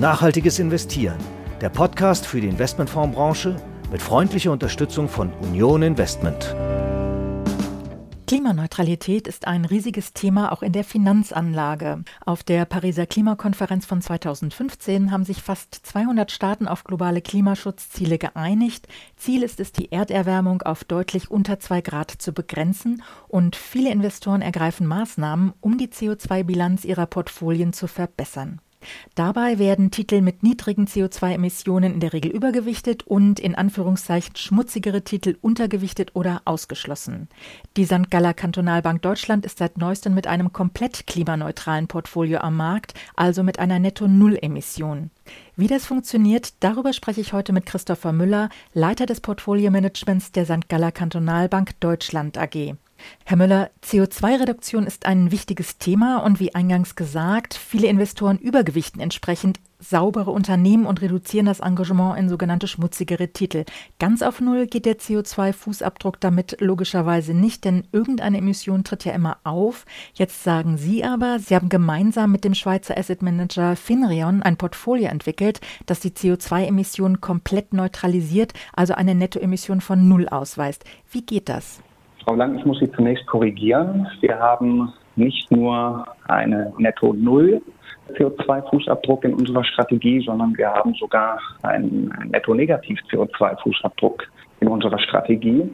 Nachhaltiges 0.00 0.58
Investieren, 0.58 1.18
der 1.60 1.68
Podcast 1.68 2.24
für 2.24 2.40
die 2.40 2.48
Investmentfondsbranche 2.48 3.56
mit 3.92 4.00
freundlicher 4.00 4.50
Unterstützung 4.50 5.10
von 5.10 5.30
Union 5.42 5.82
Investment. 5.82 6.56
Klimaneutralität 8.26 9.28
ist 9.28 9.46
ein 9.46 9.66
riesiges 9.66 10.14
Thema 10.14 10.52
auch 10.52 10.62
in 10.62 10.72
der 10.72 10.84
Finanzanlage. 10.84 12.02
Auf 12.24 12.42
der 12.42 12.64
Pariser 12.64 13.04
Klimakonferenz 13.04 13.84
von 13.84 14.00
2015 14.00 15.10
haben 15.10 15.24
sich 15.26 15.42
fast 15.42 15.74
200 15.74 16.30
Staaten 16.30 16.66
auf 16.66 16.84
globale 16.84 17.20
Klimaschutzziele 17.20 18.16
geeinigt. 18.16 18.88
Ziel 19.16 19.42
ist 19.42 19.60
es, 19.60 19.70
die 19.72 19.92
Erderwärmung 19.92 20.62
auf 20.62 20.82
deutlich 20.82 21.30
unter 21.30 21.60
zwei 21.60 21.82
Grad 21.82 22.10
zu 22.10 22.32
begrenzen 22.32 23.02
und 23.28 23.54
viele 23.54 23.90
Investoren 23.90 24.40
ergreifen 24.40 24.86
Maßnahmen, 24.86 25.52
um 25.60 25.76
die 25.76 25.88
CO2-Bilanz 25.88 26.86
ihrer 26.86 27.04
Portfolien 27.04 27.74
zu 27.74 27.86
verbessern. 27.86 28.62
Dabei 29.14 29.58
werden 29.58 29.90
Titel 29.90 30.20
mit 30.20 30.42
niedrigen 30.42 30.86
CO2-Emissionen 30.86 31.94
in 31.94 32.00
der 32.00 32.12
Regel 32.12 32.30
übergewichtet 32.30 33.06
und 33.06 33.38
in 33.38 33.54
Anführungszeichen 33.54 34.36
schmutzigere 34.36 35.02
Titel 35.02 35.36
untergewichtet 35.40 36.10
oder 36.14 36.42
ausgeschlossen. 36.44 37.28
Die 37.76 37.84
St. 37.84 38.10
Galler 38.10 38.34
Kantonalbank 38.34 39.02
Deutschland 39.02 39.44
ist 39.44 39.58
seit 39.58 39.78
neuestem 39.78 40.14
mit 40.14 40.26
einem 40.26 40.52
komplett 40.52 41.06
klimaneutralen 41.06 41.88
Portfolio 41.88 42.38
am 42.38 42.56
Markt, 42.56 42.94
also 43.16 43.42
mit 43.42 43.58
einer 43.58 43.78
Netto-Null-Emission. 43.78 45.10
Wie 45.56 45.66
das 45.66 45.86
funktioniert, 45.86 46.54
darüber 46.60 46.92
spreche 46.92 47.20
ich 47.20 47.32
heute 47.32 47.52
mit 47.52 47.66
Christopher 47.66 48.12
Müller, 48.12 48.48
Leiter 48.72 49.06
des 49.06 49.20
Portfolio-Managements 49.20 50.32
der 50.32 50.46
St. 50.46 50.68
Galler 50.68 50.92
Kantonalbank 50.92 51.78
Deutschland 51.80 52.38
AG. 52.38 52.76
Herr 53.24 53.36
Müller, 53.36 53.70
CO2-Reduktion 53.84 54.86
ist 54.86 55.06
ein 55.06 55.30
wichtiges 55.30 55.78
Thema 55.78 56.18
und 56.18 56.40
wie 56.40 56.54
eingangs 56.54 56.96
gesagt, 56.96 57.54
viele 57.54 57.86
Investoren 57.86 58.38
übergewichten 58.38 59.00
entsprechend 59.00 59.60
saubere 59.80 60.30
Unternehmen 60.30 60.86
und 60.86 61.00
reduzieren 61.00 61.46
das 61.46 61.60
Engagement 61.60 62.18
in 62.18 62.28
sogenannte 62.28 62.68
schmutzigere 62.68 63.28
Titel. 63.28 63.64
Ganz 63.98 64.22
auf 64.22 64.40
Null 64.40 64.66
geht 64.66 64.86
der 64.86 64.98
CO2-Fußabdruck 64.98 66.16
damit 66.20 66.60
logischerweise 66.60 67.34
nicht, 67.34 67.64
denn 67.64 67.84
irgendeine 67.92 68.38
Emission 68.38 68.84
tritt 68.84 69.04
ja 69.04 69.12
immer 69.12 69.38
auf. 69.44 69.86
Jetzt 70.14 70.44
sagen 70.44 70.76
Sie 70.76 71.02
aber, 71.02 71.38
Sie 71.38 71.54
haben 71.54 71.68
gemeinsam 71.68 72.30
mit 72.30 72.44
dem 72.44 72.54
Schweizer 72.54 72.96
Asset 72.96 73.22
Manager 73.22 73.76
Finreon 73.76 74.42
ein 74.42 74.56
Portfolio 74.56 75.08
entwickelt, 75.08 75.60
das 75.86 76.00
die 76.00 76.10
CO2-Emissionen 76.10 77.20
komplett 77.20 77.72
neutralisiert, 77.72 78.52
also 78.72 78.94
eine 78.94 79.14
Nettoemission 79.14 79.80
von 79.80 80.08
Null 80.08 80.28
ausweist. 80.28 80.84
Wie 81.10 81.22
geht 81.22 81.48
das? 81.48 81.80
Frau 82.30 82.36
Lang, 82.36 82.56
ich 82.56 82.64
muss 82.64 82.78
Sie 82.78 82.88
zunächst 82.92 83.26
korrigieren. 83.26 84.06
Wir 84.20 84.38
haben 84.38 84.92
nicht 85.16 85.50
nur 85.50 86.06
eine 86.28 86.72
Netto-Null 86.78 87.60
CO2-Fußabdruck 88.12 89.24
in 89.24 89.34
unserer 89.34 89.64
Strategie, 89.64 90.22
sondern 90.24 90.56
wir 90.56 90.70
haben 90.70 90.94
sogar 90.94 91.40
einen 91.62 92.14
Netto-Negativ-CO2-Fußabdruck 92.30 94.22
in 94.60 94.68
unserer 94.68 95.00
Strategie. 95.00 95.68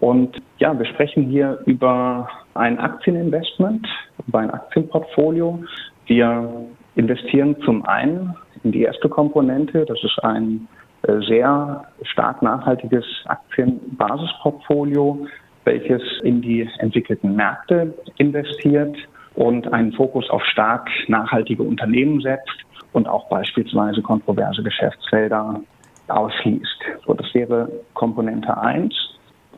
Und 0.00 0.40
ja, 0.56 0.78
wir 0.78 0.86
sprechen 0.86 1.24
hier 1.24 1.58
über 1.66 2.26
ein 2.54 2.78
Aktieninvestment, 2.78 3.86
über 4.26 4.38
ein 4.38 4.50
Aktienportfolio. 4.50 5.62
Wir 6.06 6.48
investieren 6.94 7.54
zum 7.66 7.84
einen 7.84 8.34
in 8.64 8.72
die 8.72 8.80
erste 8.80 9.10
Komponente, 9.10 9.84
das 9.84 10.02
ist 10.02 10.24
ein 10.24 10.66
äh, 11.02 11.20
sehr 11.28 11.84
stark 12.00 12.40
nachhaltiges 12.40 13.04
Aktienbasisportfolio 13.26 15.26
welches 15.68 16.02
in 16.22 16.40
die 16.40 16.66
entwickelten 16.78 17.36
Märkte 17.36 17.92
investiert 18.16 18.96
und 19.34 19.70
einen 19.70 19.92
Fokus 19.92 20.28
auf 20.30 20.42
stark 20.46 20.88
nachhaltige 21.08 21.62
Unternehmen 21.62 22.22
setzt 22.22 22.58
und 22.94 23.06
auch 23.06 23.28
beispielsweise 23.28 24.00
kontroverse 24.00 24.62
Geschäftsfelder 24.62 25.60
ausschließt. 26.08 26.80
So, 27.04 27.12
das 27.12 27.26
wäre 27.34 27.70
Komponente 27.92 28.56
1. 28.56 28.94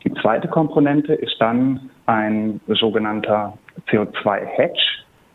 Die 0.03 0.13
zweite 0.15 0.49
Komponente 0.49 1.13
ist 1.13 1.37
dann 1.39 1.89
ein 2.07 2.59
sogenannter 2.67 3.57
CO2-Hedge, 3.87 4.83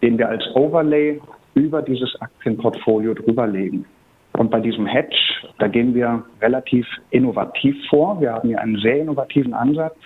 den 0.03 0.19
wir 0.19 0.29
als 0.29 0.45
Overlay 0.55 1.19
über 1.55 1.81
dieses 1.81 2.15
Aktienportfolio 2.21 3.15
drüberlegen. 3.15 3.87
Und 4.35 4.51
bei 4.51 4.61
diesem 4.61 4.85
Hedge, 4.85 5.17
da 5.59 5.69
gehen 5.69 5.95
wir 5.95 6.23
relativ 6.43 6.87
innovativ 7.09 7.75
vor. 7.89 8.21
Wir 8.21 8.35
haben 8.35 8.49
hier 8.49 8.61
einen 8.61 8.77
sehr 8.77 9.01
innovativen 9.01 9.55
Ansatz, 9.55 9.97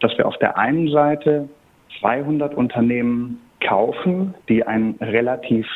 dass 0.00 0.16
wir 0.16 0.26
auf 0.26 0.36
der 0.38 0.58
einen 0.58 0.88
Seite 0.90 1.48
200 2.00 2.54
Unternehmen 2.54 3.40
kaufen, 3.60 4.34
die 4.48 4.64
einen 4.66 4.94
relativ 5.00 5.66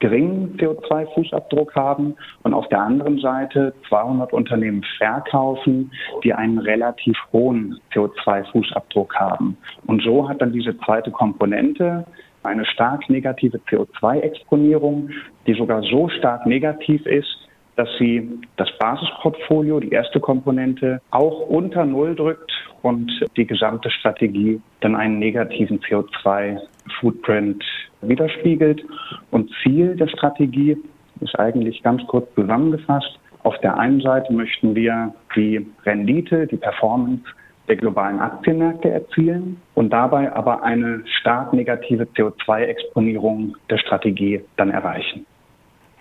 geringen 0.00 0.56
CO2-Fußabdruck 0.58 1.74
haben 1.74 2.16
und 2.42 2.54
auf 2.54 2.68
der 2.68 2.80
anderen 2.80 3.18
Seite 3.18 3.72
200 3.88 4.32
Unternehmen 4.32 4.84
verkaufen, 4.98 5.92
die 6.24 6.34
einen 6.34 6.58
relativ 6.58 7.16
hohen 7.32 7.78
CO2-Fußabdruck 7.92 9.14
haben. 9.14 9.56
Und 9.86 10.02
so 10.02 10.28
hat 10.28 10.40
dann 10.42 10.52
diese 10.52 10.76
zweite 10.78 11.10
Komponente 11.10 12.04
eine 12.42 12.64
stark 12.64 13.08
negative 13.08 13.58
CO2-Exponierung, 13.70 15.10
die 15.46 15.54
sogar 15.54 15.82
so 15.82 16.08
stark 16.08 16.46
negativ 16.46 17.04
ist, 17.06 17.48
dass 17.76 17.88
sie 17.98 18.28
das 18.56 18.68
Basisportfolio, 18.78 19.80
die 19.80 19.90
erste 19.90 20.20
Komponente, 20.20 21.00
auch 21.10 21.48
unter 21.48 21.84
Null 21.84 22.14
drückt 22.14 22.52
und 22.82 23.10
die 23.36 23.46
gesamte 23.46 23.90
Strategie 23.90 24.60
dann 24.80 24.94
einen 24.94 25.18
negativen 25.18 25.80
CO2-Footprint 25.80 27.64
widerspiegelt. 28.02 28.84
Und 29.30 29.50
Ziel 29.62 29.96
der 29.96 30.08
Strategie 30.08 30.76
ist 31.20 31.38
eigentlich 31.38 31.82
ganz 31.82 32.06
kurz 32.06 32.26
zusammengefasst. 32.34 33.18
Auf 33.42 33.58
der 33.58 33.78
einen 33.78 34.00
Seite 34.00 34.32
möchten 34.32 34.74
wir 34.74 35.14
die 35.34 35.66
Rendite, 35.84 36.46
die 36.46 36.56
Performance 36.56 37.24
der 37.68 37.76
globalen 37.76 38.18
Aktienmärkte 38.18 38.90
erzielen 38.90 39.60
und 39.74 39.90
dabei 39.90 40.32
aber 40.32 40.62
eine 40.62 41.02
stark 41.20 41.52
negative 41.52 42.04
CO2-Exponierung 42.04 43.56
der 43.70 43.78
Strategie 43.78 44.40
dann 44.56 44.70
erreichen. 44.70 45.24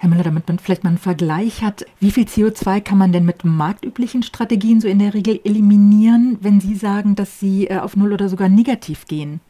Herr 0.01 0.09
Müller, 0.09 0.23
damit 0.23 0.47
man 0.47 0.59
vielleicht 0.59 0.85
mal 0.85 0.91
einen 0.91 0.97
Vergleich 0.97 1.61
hat, 1.61 1.85
wie 1.99 2.11
viel 2.11 2.23
CO2 2.23 2.79
kann 2.79 2.97
man 2.97 3.11
denn 3.11 3.25
mit 3.25 3.43
marktüblichen 3.43 4.23
Strategien 4.23 4.79
so 4.79 4.87
in 4.87 4.99
der 4.99 5.13
Regel 5.13 5.41
eliminieren, 5.43 6.37
wenn 6.39 6.61
Sie 6.61 6.75
sagen, 6.75 7.15
dass 7.15 7.41
Sie 7.41 7.67
äh, 7.67 7.79
auf 7.79 7.97
Null 7.97 8.13
oder 8.13 8.29
sogar 8.29 8.47
negativ 8.47 9.07
gehen? 9.07 9.41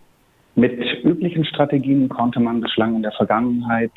Mit 0.56 0.74
üblichen 1.04 1.46
Strategien 1.46 2.10
konnte 2.10 2.40
man 2.40 2.62
bislang 2.62 2.96
in 2.96 3.04
der 3.04 3.12
Vergangenheit 3.12 3.92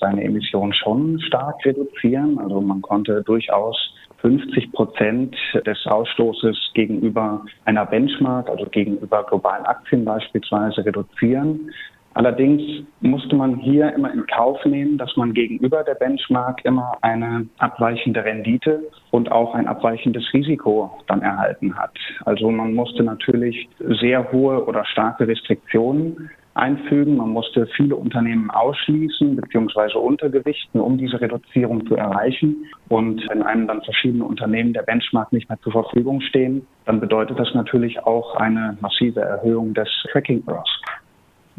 seine 0.00 0.24
Emissionen 0.24 0.72
schon 0.72 1.20
stark 1.20 1.62
reduzieren. 1.66 2.38
Also 2.38 2.62
man 2.62 2.80
konnte 2.80 3.22
durchaus 3.22 3.76
50 4.22 4.72
Prozent 4.72 5.36
des 5.66 5.86
Ausstoßes 5.86 6.56
gegenüber 6.72 7.44
einer 7.66 7.84
Benchmark, 7.84 8.48
also 8.48 8.64
gegenüber 8.64 9.24
globalen 9.24 9.66
Aktien 9.66 10.06
beispielsweise, 10.06 10.82
reduzieren. 10.82 11.70
Allerdings 12.14 12.84
musste 13.00 13.36
man 13.36 13.56
hier 13.56 13.92
immer 13.94 14.12
in 14.12 14.26
Kauf 14.26 14.64
nehmen, 14.64 14.98
dass 14.98 15.16
man 15.16 15.32
gegenüber 15.32 15.84
der 15.84 15.94
Benchmark 15.94 16.64
immer 16.64 16.92
eine 17.02 17.46
abweichende 17.58 18.24
Rendite 18.24 18.82
und 19.12 19.30
auch 19.30 19.54
ein 19.54 19.68
abweichendes 19.68 20.24
Risiko 20.32 20.90
dann 21.06 21.22
erhalten 21.22 21.76
hat. 21.76 21.96
Also 22.24 22.50
man 22.50 22.74
musste 22.74 23.04
natürlich 23.04 23.68
sehr 24.00 24.32
hohe 24.32 24.64
oder 24.66 24.84
starke 24.84 25.28
Restriktionen 25.28 26.30
einfügen. 26.54 27.16
Man 27.16 27.30
musste 27.30 27.66
viele 27.76 27.96
Unternehmen 27.96 28.50
ausschließen 28.50 29.36
bzw. 29.36 29.96
untergewichten, 29.98 30.80
um 30.80 30.98
diese 30.98 31.20
Reduzierung 31.20 31.86
zu 31.86 31.94
erreichen. 31.94 32.66
Und 32.88 33.24
wenn 33.30 33.42
einem 33.42 33.68
dann 33.68 33.82
verschiedene 33.82 34.24
Unternehmen 34.24 34.72
der 34.72 34.82
Benchmark 34.82 35.32
nicht 35.32 35.48
mehr 35.48 35.60
zur 35.60 35.72
Verfügung 35.72 36.20
stehen, 36.20 36.66
dann 36.86 37.00
bedeutet 37.00 37.38
das 37.38 37.54
natürlich 37.54 38.02
auch 38.04 38.34
eine 38.36 38.76
massive 38.80 39.20
Erhöhung 39.20 39.74
des 39.74 39.88
Tracking-Errors. 40.10 40.68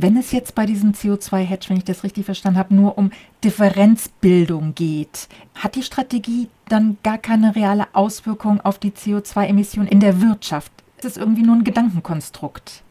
Wenn 0.01 0.17
es 0.17 0.31
jetzt 0.31 0.55
bei 0.55 0.65
diesem 0.65 0.93
CO2-Hedge, 0.93 1.69
wenn 1.69 1.77
ich 1.77 1.83
das 1.83 2.03
richtig 2.03 2.25
verstanden 2.25 2.57
habe, 2.57 2.73
nur 2.73 2.97
um 2.97 3.11
Differenzbildung 3.43 4.73
geht, 4.73 5.27
hat 5.53 5.75
die 5.75 5.83
Strategie 5.83 6.47
dann 6.69 6.97
gar 7.03 7.19
keine 7.19 7.55
reale 7.55 7.85
Auswirkung 7.93 8.61
auf 8.61 8.79
die 8.79 8.89
CO2-Emissionen 8.89 9.87
in 9.87 9.99
der 9.99 10.19
Wirtschaft? 10.19 10.71
Ist 10.97 11.05
das 11.05 11.17
irgendwie 11.17 11.43
nur 11.43 11.55
ein 11.55 11.63
Gedankenkonstrukt? 11.63 12.81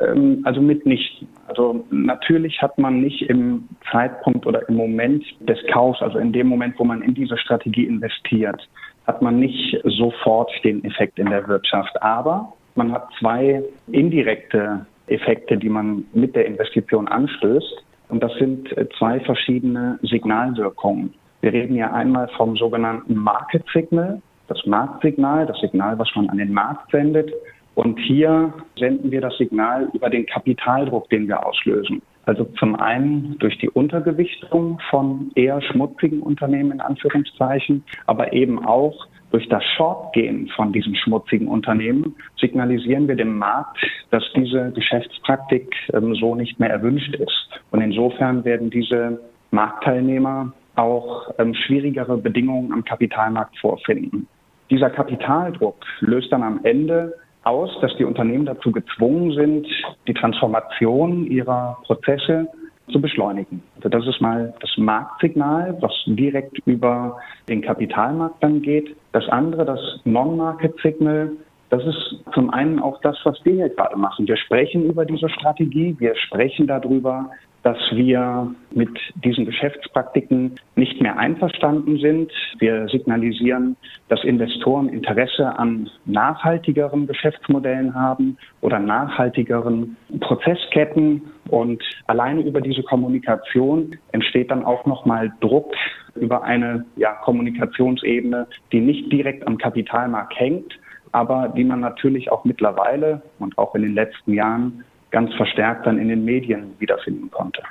Ähm, 0.00 0.40
also 0.44 0.62
mitnichten. 0.62 1.28
Also 1.48 1.84
natürlich 1.90 2.62
hat 2.62 2.78
man 2.78 3.02
nicht 3.02 3.20
im 3.28 3.68
Zeitpunkt 3.90 4.46
oder 4.46 4.66
im 4.70 4.76
Moment 4.76 5.22
des 5.40 5.58
Kaufs, 5.70 6.00
also 6.00 6.16
in 6.16 6.32
dem 6.32 6.46
Moment, 6.46 6.78
wo 6.78 6.84
man 6.84 7.02
in 7.02 7.12
diese 7.12 7.36
Strategie 7.36 7.84
investiert, 7.84 8.66
hat 9.06 9.20
man 9.20 9.38
nicht 9.38 9.78
sofort 9.84 10.50
den 10.64 10.82
Effekt 10.84 11.18
in 11.18 11.28
der 11.28 11.46
Wirtschaft. 11.46 12.00
Aber 12.00 12.54
man 12.74 12.90
hat 12.90 13.06
zwei 13.18 13.62
indirekte 13.88 14.86
Effekte, 15.12 15.56
die 15.56 15.68
man 15.68 16.04
mit 16.12 16.34
der 16.34 16.46
Investition 16.46 17.08
anstößt. 17.08 17.84
Und 18.08 18.22
das 18.22 18.32
sind 18.38 18.76
äh, 18.76 18.88
zwei 18.98 19.20
verschiedene 19.20 19.98
Signalwirkungen. 20.02 21.14
Wir 21.40 21.52
reden 21.52 21.74
ja 21.74 21.92
einmal 21.92 22.28
vom 22.36 22.56
sogenannten 22.56 23.14
Market 23.14 23.64
Signal, 23.72 24.22
das 24.48 24.64
Marktsignal, 24.66 25.46
das 25.46 25.58
Signal, 25.60 25.98
was 25.98 26.08
man 26.14 26.28
an 26.28 26.38
den 26.38 26.52
Markt 26.52 26.90
sendet. 26.90 27.32
Und 27.74 27.98
hier 27.98 28.52
senden 28.76 29.10
wir 29.10 29.20
das 29.20 29.36
Signal 29.38 29.88
über 29.94 30.10
den 30.10 30.26
Kapitaldruck, 30.26 31.08
den 31.10 31.26
wir 31.28 31.46
auslösen. 31.46 32.02
Also 32.24 32.44
zum 32.58 32.76
einen 32.76 33.36
durch 33.38 33.58
die 33.58 33.70
Untergewichtung 33.70 34.78
von 34.90 35.32
eher 35.34 35.60
schmutzigen 35.62 36.22
Unternehmen 36.22 36.72
in 36.72 36.80
Anführungszeichen, 36.80 37.82
aber 38.06 38.32
eben 38.32 38.64
auch 38.64 39.08
durch 39.32 39.48
das 39.48 39.64
Shortgehen 39.76 40.48
von 40.54 40.72
diesen 40.72 40.94
schmutzigen 40.94 41.48
Unternehmen 41.48 42.14
signalisieren 42.38 43.08
wir 43.08 43.16
dem 43.16 43.38
Markt, 43.38 43.78
dass 44.10 44.22
diese 44.36 44.70
Geschäftspraktik 44.72 45.74
ähm, 45.94 46.14
so 46.14 46.34
nicht 46.34 46.60
mehr 46.60 46.70
erwünscht 46.70 47.14
ist. 47.14 47.48
Und 47.70 47.80
insofern 47.80 48.44
werden 48.44 48.68
diese 48.68 49.18
Marktteilnehmer 49.50 50.52
auch 50.76 51.30
ähm, 51.38 51.54
schwierigere 51.54 52.18
Bedingungen 52.18 52.72
am 52.72 52.84
Kapitalmarkt 52.84 53.58
vorfinden. 53.58 54.28
Dieser 54.70 54.90
Kapitaldruck 54.90 55.84
löst 56.00 56.30
dann 56.30 56.42
am 56.42 56.60
Ende 56.62 57.14
aus, 57.44 57.70
dass 57.80 57.96
die 57.96 58.04
Unternehmen 58.04 58.46
dazu 58.46 58.70
gezwungen 58.72 59.32
sind, 59.32 59.66
die 60.06 60.14
Transformation 60.14 61.26
ihrer 61.26 61.78
Prozesse 61.84 62.48
zu 62.90 63.00
beschleunigen. 63.00 63.62
Also 63.76 63.88
das 63.88 64.06
ist 64.06 64.20
mal 64.20 64.54
das 64.60 64.70
Marktsignal, 64.76 65.76
was 65.80 65.92
direkt 66.06 66.58
über 66.66 67.18
den 67.48 67.62
Kapitalmarkt 67.62 68.42
dann 68.42 68.62
geht. 68.62 68.94
Das 69.12 69.28
andere, 69.28 69.64
das 69.64 69.80
Non-Market-Signal, 70.04 71.32
das 71.70 71.84
ist 71.86 72.16
zum 72.34 72.50
einen 72.50 72.80
auch 72.80 73.00
das, 73.00 73.16
was 73.24 73.42
wir 73.44 73.54
hier 73.54 73.68
gerade 73.70 73.96
machen. 73.96 74.28
Wir 74.28 74.36
sprechen 74.36 74.84
über 74.84 75.04
diese 75.04 75.28
Strategie, 75.28 75.96
wir 75.98 76.14
sprechen 76.16 76.66
darüber, 76.66 77.30
dass 77.62 77.78
wir 77.92 78.52
mit 78.72 78.90
diesen 79.24 79.46
Geschäftspraktiken 79.46 80.56
nicht 80.74 81.00
mehr 81.00 81.16
einverstanden 81.16 81.98
sind. 81.98 82.32
Wir 82.58 82.88
signalisieren, 82.88 83.76
dass 84.08 84.24
Investoren 84.24 84.88
Interesse 84.88 85.58
an 85.58 85.88
nachhaltigeren 86.04 87.06
Geschäftsmodellen 87.06 87.94
haben 87.94 88.36
oder 88.60 88.78
nachhaltigeren 88.78 89.96
Prozessketten. 90.20 91.22
Und 91.48 91.82
alleine 92.06 92.42
über 92.42 92.60
diese 92.60 92.82
Kommunikation 92.82 93.96
entsteht 94.10 94.50
dann 94.50 94.64
auch 94.64 94.84
nochmal 94.86 95.32
Druck 95.40 95.72
über 96.16 96.42
eine 96.42 96.84
ja, 96.96 97.12
Kommunikationsebene, 97.12 98.46
die 98.72 98.80
nicht 98.80 99.12
direkt 99.12 99.46
am 99.46 99.56
Kapitalmarkt 99.56 100.38
hängt, 100.38 100.78
aber 101.12 101.52
die 101.56 101.64
man 101.64 101.80
natürlich 101.80 102.32
auch 102.32 102.44
mittlerweile 102.44 103.22
und 103.38 103.56
auch 103.56 103.74
in 103.74 103.82
den 103.82 103.94
letzten 103.94 104.32
Jahren 104.34 104.84
ganz 105.12 105.32
verstärkt 105.34 105.86
dann 105.86 105.98
in 105.98 106.08
den 106.08 106.24
Medien 106.24 106.72
wiederfinden 106.78 107.30
konnte. 107.30 107.62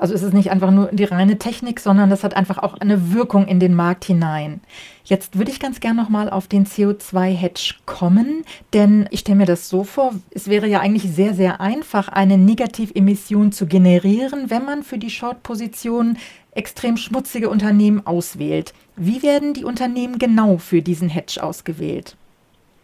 Also 0.00 0.14
es 0.14 0.22
ist 0.22 0.32
nicht 0.32 0.50
einfach 0.50 0.70
nur 0.70 0.88
die 0.92 1.04
reine 1.04 1.36
Technik, 1.36 1.78
sondern 1.78 2.08
das 2.08 2.24
hat 2.24 2.34
einfach 2.34 2.56
auch 2.56 2.78
eine 2.80 3.12
Wirkung 3.12 3.46
in 3.46 3.60
den 3.60 3.74
Markt 3.74 4.06
hinein. 4.06 4.62
Jetzt 5.04 5.36
würde 5.36 5.50
ich 5.50 5.60
ganz 5.60 5.78
gerne 5.80 6.00
nochmal 6.00 6.30
auf 6.30 6.48
den 6.48 6.64
CO2-Hedge 6.64 7.74
kommen, 7.84 8.44
denn 8.72 9.06
ich 9.10 9.20
stelle 9.20 9.36
mir 9.36 9.46
das 9.46 9.68
so 9.68 9.84
vor, 9.84 10.14
es 10.30 10.48
wäre 10.48 10.66
ja 10.68 10.80
eigentlich 10.80 11.02
sehr, 11.02 11.34
sehr 11.34 11.60
einfach, 11.60 12.08
eine 12.08 12.38
Negativemission 12.38 13.52
zu 13.52 13.66
generieren, 13.66 14.48
wenn 14.48 14.64
man 14.64 14.84
für 14.84 14.96
die 14.96 15.10
Short-Position 15.10 16.16
extrem 16.52 16.96
schmutzige 16.96 17.50
Unternehmen 17.50 18.06
auswählt. 18.06 18.72
Wie 18.96 19.22
werden 19.22 19.52
die 19.52 19.64
Unternehmen 19.64 20.18
genau 20.18 20.56
für 20.56 20.80
diesen 20.80 21.10
Hedge 21.10 21.42
ausgewählt? 21.42 22.16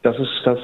Das 0.03 0.17
ist 0.19 0.43
das 0.45 0.59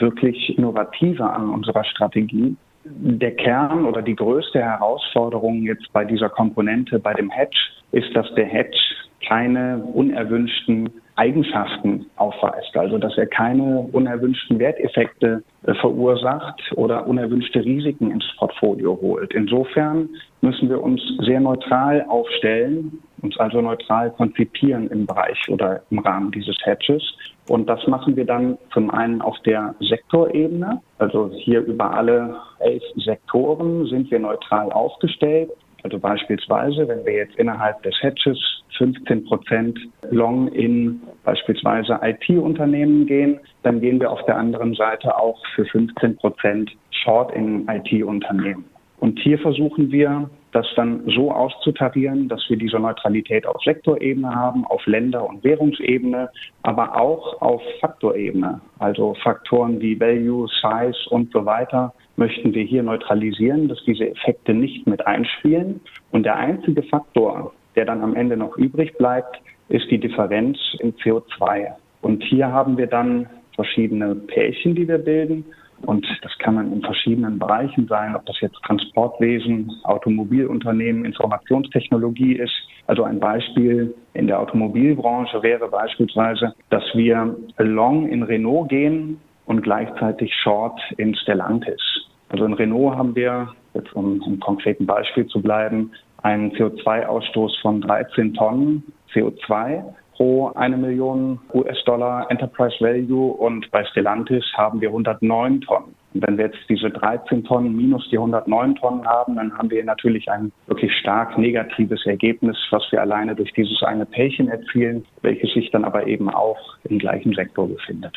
wirklich 0.00 0.56
Innovative 0.56 1.28
an 1.28 1.50
unserer 1.50 1.84
Strategie. 1.84 2.56
Der 2.84 3.32
Kern 3.32 3.84
oder 3.84 4.00
die 4.02 4.16
größte 4.16 4.60
Herausforderung 4.60 5.62
jetzt 5.62 5.92
bei 5.92 6.04
dieser 6.04 6.28
Komponente, 6.28 6.98
bei 6.98 7.12
dem 7.12 7.30
Hedge, 7.30 7.58
ist, 7.92 8.14
dass 8.14 8.32
der 8.34 8.46
Hedge 8.46 8.78
keine 9.26 9.78
unerwünschten 9.92 10.88
Eigenschaften 11.16 12.06
aufweist, 12.16 12.76
also 12.76 12.96
dass 12.96 13.18
er 13.18 13.26
keine 13.26 13.80
unerwünschten 13.92 14.58
Werteffekte 14.60 15.42
äh, 15.66 15.74
verursacht 15.74 16.60
oder 16.76 17.06
unerwünschte 17.08 17.64
Risiken 17.64 18.12
ins 18.12 18.24
Portfolio 18.38 18.96
holt. 19.00 19.34
Insofern 19.34 20.08
müssen 20.42 20.70
wir 20.70 20.80
uns 20.80 21.02
sehr 21.26 21.40
neutral 21.40 22.06
aufstellen, 22.08 23.02
uns 23.22 23.38
also 23.38 23.60
neutral 23.60 24.10
konzipieren 24.10 24.88
im 24.88 25.06
Bereich 25.06 25.48
oder 25.48 25.82
im 25.90 25.98
Rahmen 26.00 26.30
dieses 26.30 26.56
Hedges. 26.64 27.02
Und 27.48 27.68
das 27.68 27.86
machen 27.86 28.16
wir 28.16 28.24
dann 28.24 28.58
zum 28.72 28.90
einen 28.90 29.22
auf 29.22 29.36
der 29.40 29.74
Sektorebene, 29.80 30.80
also 30.98 31.30
hier 31.34 31.60
über 31.60 31.94
alle 31.94 32.36
elf 32.58 32.82
Sektoren 32.96 33.86
sind 33.86 34.10
wir 34.10 34.18
neutral 34.18 34.70
aufgestellt. 34.70 35.50
Also 35.84 35.98
beispielsweise, 35.98 36.88
wenn 36.88 37.06
wir 37.06 37.14
jetzt 37.14 37.36
innerhalb 37.36 37.82
des 37.84 37.94
Hedges 38.00 38.38
15 38.76 39.24
Prozent 39.24 39.78
Long 40.10 40.48
in 40.48 41.00
beispielsweise 41.24 42.00
IT-Unternehmen 42.02 43.06
gehen, 43.06 43.40
dann 43.62 43.80
gehen 43.80 44.00
wir 44.00 44.10
auf 44.10 44.24
der 44.26 44.36
anderen 44.36 44.74
Seite 44.74 45.16
auch 45.16 45.40
für 45.54 45.64
15 45.64 46.16
Prozent 46.16 46.70
Short 46.90 47.32
in 47.34 47.66
IT-Unternehmen. 47.68 48.64
Und 49.00 49.18
hier 49.20 49.38
versuchen 49.38 49.92
wir, 49.92 50.28
das 50.52 50.66
dann 50.76 51.02
so 51.06 51.30
auszutarieren, 51.30 52.28
dass 52.28 52.44
wir 52.48 52.56
diese 52.56 52.78
Neutralität 52.78 53.46
auf 53.46 53.62
Sektorebene 53.62 54.34
haben, 54.34 54.64
auf 54.64 54.84
Länder- 54.86 55.28
und 55.28 55.44
Währungsebene, 55.44 56.30
aber 56.62 56.98
auch 56.98 57.40
auf 57.42 57.62
Faktorebene. 57.80 58.60
Also 58.78 59.14
Faktoren 59.22 59.80
wie 59.80 60.00
Value, 60.00 60.48
Size 60.48 60.96
und 61.10 61.30
so 61.32 61.44
weiter 61.44 61.92
möchten 62.16 62.54
wir 62.54 62.64
hier 62.64 62.82
neutralisieren, 62.82 63.68
dass 63.68 63.78
diese 63.84 64.08
Effekte 64.10 64.54
nicht 64.54 64.86
mit 64.86 65.06
einspielen. 65.06 65.80
Und 66.10 66.24
der 66.24 66.36
einzige 66.36 66.82
Faktor, 66.82 67.52
der 67.76 67.84
dann 67.84 68.02
am 68.02 68.16
Ende 68.16 68.36
noch 68.36 68.56
übrig 68.56 68.96
bleibt, 68.96 69.38
ist 69.68 69.90
die 69.90 69.98
Differenz 69.98 70.58
in 70.80 70.94
CO2. 70.94 71.68
Und 72.00 72.22
hier 72.24 72.50
haben 72.50 72.78
wir 72.78 72.86
dann 72.86 73.28
verschiedene 73.54 74.14
Pärchen, 74.14 74.74
die 74.74 74.88
wir 74.88 74.98
bilden. 74.98 75.44
Und 75.82 76.06
das 76.22 76.36
kann 76.38 76.54
man 76.54 76.72
in 76.72 76.82
verschiedenen 76.82 77.38
Bereichen 77.38 77.86
sein, 77.88 78.16
ob 78.16 78.26
das 78.26 78.40
jetzt 78.40 78.56
Transportwesen, 78.64 79.70
Automobilunternehmen, 79.84 81.04
Informationstechnologie 81.04 82.34
ist. 82.34 82.54
Also 82.86 83.04
ein 83.04 83.20
Beispiel 83.20 83.94
in 84.14 84.26
der 84.26 84.40
Automobilbranche 84.40 85.42
wäre 85.42 85.68
beispielsweise, 85.68 86.54
dass 86.70 86.84
wir 86.94 87.36
long 87.58 88.08
in 88.08 88.22
Renault 88.22 88.68
gehen 88.68 89.20
und 89.46 89.62
gleichzeitig 89.62 90.34
short 90.34 90.80
in 90.96 91.14
Stellantis. 91.14 91.80
Also 92.28 92.44
in 92.44 92.54
Renault 92.54 92.96
haben 92.96 93.14
wir, 93.14 93.48
jetzt 93.74 93.94
um 93.94 94.20
im 94.26 94.40
konkreten 94.40 94.86
Beispiel 94.86 95.26
zu 95.26 95.40
bleiben, 95.40 95.92
einen 96.22 96.50
CO2-Ausstoß 96.52 97.60
von 97.62 97.80
13 97.80 98.34
Tonnen 98.34 98.82
CO2 99.14 99.84
pro 100.18 100.50
eine 100.56 100.76
Million 100.76 101.38
US-Dollar 101.54 102.28
Enterprise 102.28 102.76
Value 102.80 103.32
und 103.32 103.70
bei 103.70 103.84
Stellantis 103.84 104.44
haben 104.54 104.80
wir 104.80 104.88
109 104.88 105.60
Tonnen. 105.60 105.94
Und 106.12 106.26
wenn 106.26 106.36
wir 106.36 106.46
jetzt 106.46 106.58
diese 106.68 106.90
13 106.90 107.44
Tonnen 107.44 107.76
minus 107.76 108.08
die 108.10 108.18
109 108.18 108.74
Tonnen 108.74 109.06
haben, 109.06 109.36
dann 109.36 109.56
haben 109.56 109.70
wir 109.70 109.84
natürlich 109.84 110.28
ein 110.28 110.50
wirklich 110.66 110.92
stark 110.98 111.38
negatives 111.38 112.04
Ergebnis, 112.04 112.56
was 112.70 112.82
wir 112.90 113.00
alleine 113.00 113.36
durch 113.36 113.52
dieses 113.52 113.80
eine 113.84 114.06
Pärchen 114.06 114.48
erzielen, 114.48 115.06
welches 115.22 115.52
sich 115.52 115.70
dann 115.70 115.84
aber 115.84 116.06
eben 116.08 116.28
auch 116.28 116.58
im 116.84 116.98
gleichen 116.98 117.32
Sektor 117.34 117.68
befindet. 117.68 118.16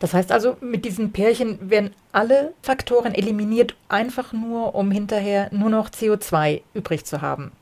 Das 0.00 0.12
heißt 0.12 0.30
also, 0.30 0.56
mit 0.60 0.84
diesen 0.84 1.12
Pärchen 1.12 1.70
werden 1.70 1.92
alle 2.12 2.52
Faktoren 2.60 3.14
eliminiert, 3.14 3.74
einfach 3.88 4.34
nur, 4.34 4.74
um 4.74 4.90
hinterher 4.90 5.48
nur 5.52 5.70
noch 5.70 5.88
CO2 5.88 6.60
übrig 6.74 7.06
zu 7.06 7.22
haben. 7.22 7.52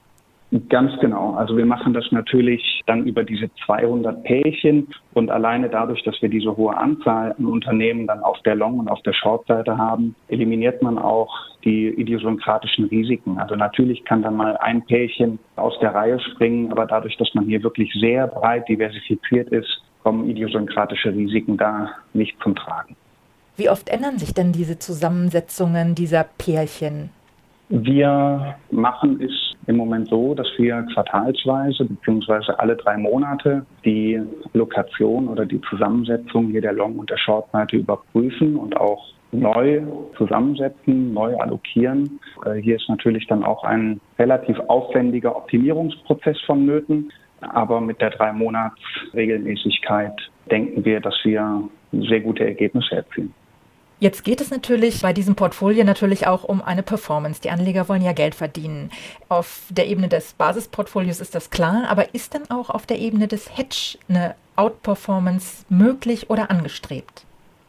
Ganz 0.69 0.93
genau. 1.01 1.33
Also 1.33 1.57
wir 1.57 1.65
machen 1.65 1.95
das 1.95 2.05
natürlich 2.11 2.83
dann 2.87 3.07
über 3.07 3.25
diese 3.25 3.51
200 3.65 4.23
Pärchen 4.23 4.87
und 5.15 5.31
alleine 5.31 5.71
dadurch, 5.71 6.03
dass 6.03 6.21
wir 6.21 6.29
diese 6.29 6.55
hohe 6.55 6.77
Anzahl 6.77 7.35
an 7.39 7.47
Unternehmen 7.47 8.07
dann 8.07 8.21
auf 8.21 8.39
der 8.43 8.55
Long- 8.55 8.79
und 8.79 8.89
auf 8.89 9.01
der 9.01 9.15
Short-Seite 9.15 9.79
haben, 9.79 10.15
eliminiert 10.29 10.83
man 10.83 10.99
auch 10.99 11.35
die 11.65 11.89
idiosynkratischen 11.89 12.85
Risiken. 12.87 13.39
Also 13.39 13.57
natürlich 13.57 14.05
kann 14.05 14.21
dann 14.21 14.37
mal 14.37 14.59
ein 14.59 14.85
Pärchen 14.85 15.39
aus 15.57 15.79
der 15.81 15.95
Reihe 15.95 16.21
springen, 16.21 16.71
aber 16.71 16.85
dadurch, 16.85 17.17
dass 17.17 17.33
man 17.33 17.47
hier 17.47 17.63
wirklich 17.63 17.91
sehr 17.95 18.27
breit 18.27 18.69
diversifiziert 18.69 19.49
ist, 19.49 19.83
kommen 20.03 20.29
idiosynkratische 20.29 21.15
Risiken 21.15 21.57
da 21.57 21.89
nicht 22.13 22.37
zum 22.43 22.55
Tragen. 22.57 22.95
Wie 23.57 23.71
oft 23.71 23.89
ändern 23.89 24.19
sich 24.19 24.35
denn 24.35 24.53
diese 24.53 24.79
Zusammensetzungen 24.79 25.95
dieser 25.95 26.25
Pärchen? 26.25 27.09
Wir 27.71 28.57
machen 28.71 29.19
es 29.23 29.52
im 29.67 29.77
Moment 29.77 30.09
so, 30.09 30.35
dass 30.35 30.49
wir 30.57 30.83
quartalsweise 30.95 31.85
bzw. 31.85 32.53
alle 32.59 32.77
drei 32.77 32.97
Monate 32.97 33.65
die 33.85 34.21
Lokation 34.53 35.29
oder 35.29 35.47
die 35.47 35.61
Zusammensetzung 35.63 36.49
hier 36.49 36.61
der 36.61 36.73
Long- 36.73 36.99
und 36.99 37.11
der 37.11 37.19
Short-Seite 37.19 37.77
überprüfen 37.77 38.57
und 38.57 38.77
auch 38.77 39.13
neu 39.33 39.83
zusammensetzen, 40.17 41.15
neu 41.15 41.37
allokieren. 41.37 42.21
Äh, 42.45 42.55
hier 42.57 42.77
ist 42.77 42.89
natürlich 42.89 43.27
dann 43.27 43.45
auch 43.45 43.65
ein 43.65 44.01
relativ 44.19 44.59
aufwendiger 44.69 45.35
Optimierungsprozess 45.37 46.41
vonnöten. 46.43 47.11
Aber 47.41 47.81
mit 47.81 48.01
der 48.01 48.11
drei 48.11 48.33
Monats 48.33 48.79
Regelmäßigkeit 49.15 50.13
denken 50.51 50.85
wir, 50.85 51.01
dass 51.01 51.15
wir 51.25 51.69
sehr 51.93 52.21
gute 52.21 52.45
Ergebnisse 52.45 52.97
erzielen. 52.97 53.35
Jetzt 54.03 54.25
geht 54.25 54.41
es 54.41 54.51
natürlich 54.51 55.01
bei 55.01 55.13
diesem 55.13 55.37
Portfolio 55.37 55.85
natürlich 55.85 56.27
auch 56.27 56.43
um 56.43 56.61
eine 56.61 56.83
Performance. 56.83 57.41
Die 57.41 57.51
Anleger 57.51 57.89
wollen 57.89 58.03
ja 58.03 58.13
Geld 58.13 58.35
verdienen. 58.35 58.91
Auf 59.29 59.63
der 59.71 59.87
Ebene 59.87 60.09
des 60.09 60.33
Basisportfolios 60.33 61.21
ist 61.21 61.37
das 61.37 61.51
klar, 61.51 61.85
aber 61.89 62.13
ist 62.13 62.35
dann 62.35 62.51
auch 62.51 62.69
auf 62.69 62.85
der 62.85 62.99
Ebene 62.99 63.29
des 63.29 63.57
Hedge 63.57 63.99
eine 64.09 64.35
Outperformance 64.57 65.65
möglich 65.69 66.31
oder 66.31 66.51
angestrebt? 66.51 67.25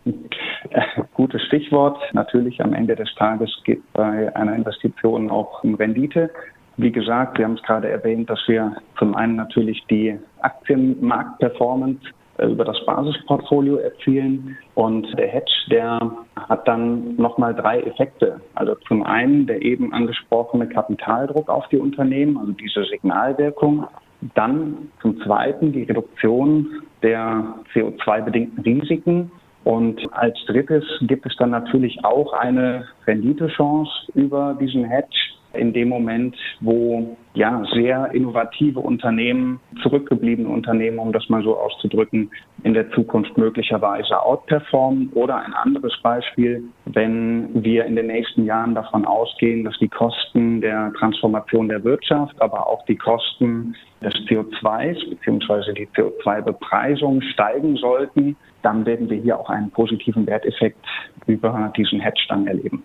Gutes 1.14 1.44
Stichwort. 1.44 2.00
Natürlich 2.14 2.60
am 2.64 2.74
Ende 2.74 2.96
des 2.96 3.14
Tages 3.14 3.52
geht 3.64 3.84
bei 3.94 4.36
einer 4.36 4.56
Investition 4.56 5.30
auch 5.30 5.64
um 5.64 5.76
Rendite. 5.76 6.32
Wie 6.78 6.92
gesagt, 6.92 7.38
wir 7.38 7.46
haben 7.46 7.58
es 7.58 7.62
gerade 7.62 7.92
erwähnt, 7.92 8.28
dass 8.28 8.40
wir 8.48 8.76
zum 8.98 9.14
einen 9.14 9.36
natürlich 9.36 9.86
die 9.88 10.18
Aktienmarktperformance 10.42 12.02
über 12.50 12.66
das 12.66 12.84
Basisportfolio 12.86 13.78
erzielen. 13.78 14.58
Und 14.76 15.08
der 15.18 15.28
Hedge, 15.28 15.52
der 15.70 16.00
hat 16.36 16.68
dann 16.68 17.16
nochmal 17.16 17.54
drei 17.54 17.82
Effekte. 17.82 18.42
Also 18.56 18.76
zum 18.88 19.04
einen 19.04 19.48
der 19.48 19.62
eben 19.62 19.94
angesprochene 19.94 20.68
Kapitaldruck 20.68 21.50
auf 21.50 21.68
die 21.70 21.78
Unternehmen, 21.78 22.38
also 22.38 22.52
diese 22.54 22.84
Signalwirkung. 22.86 23.88
Dann 24.36 24.90
zum 25.02 25.20
zweiten 25.22 25.74
die 25.74 25.84
Reduktion 25.84 26.84
der 27.02 27.56
CO2-bedingten 27.74 28.64
Risiken. 28.64 29.32
Und 29.64 30.02
als 30.14 30.38
drittes 30.46 30.84
gibt 31.02 31.26
es 31.26 31.36
dann 31.38 31.52
natürlich 31.52 32.04
auch 32.04 32.34
eine 32.34 32.86
Renditechance 33.08 33.92
über 34.14 34.58
diesen 34.60 34.86
Hedge 34.86 35.34
in 35.54 35.74
dem 35.74 35.90
Moment, 35.90 36.36
wo 36.62 37.16
ja 37.36 37.64
sehr 37.74 38.12
innovative 38.14 38.80
Unternehmen, 38.80 39.60
zurückgebliebene 39.82 40.50
Unternehmen, 40.50 41.00
um 41.00 41.12
das 41.12 41.30
mal 41.30 41.44
so 41.44 41.58
auszudrücken, 41.58 42.32
in 42.64 42.74
der 42.74 42.90
Zukunft 42.92 43.38
möglicherweise 43.38 44.22
outperformen. 44.22 45.10
Oder 45.14 45.38
ein 45.38 45.54
anderes 45.54 45.94
Beispiel, 46.02 46.64
wenn 46.86 47.64
wir 47.64 47.86
in 47.86 47.96
den 47.96 48.08
nächsten 48.08 48.46
Jahren 48.46 48.76
davon 48.76 49.06
ausgehen, 49.06 49.64
dass 49.64 49.78
die 49.80 49.88
Kosten 49.88 50.62
der 50.62 50.92
Transformation 50.94 51.70
der 51.70 51.84
Wirtschaft, 51.84 52.40
aber 52.42 52.68
auch 52.68 52.86
die 52.86 52.98
Kosten 52.98 53.76
des 54.02 54.14
CO2s 54.28 54.98
bzw. 55.10 55.74
die 55.74 55.88
CO2-Bepreisung 55.88 57.22
steigen 57.22 57.76
sollten, 57.78 58.36
dann 58.62 58.86
werden 58.86 59.10
wir 59.10 59.18
hier 59.18 59.40
auch 59.40 59.50
einen 59.50 59.72
positiven 59.72 60.26
Werteffekt 60.28 60.86
über 61.28 61.72
diesen 61.76 62.00
Hedge 62.00 62.24
dann 62.30 62.48
erleben. 62.48 62.84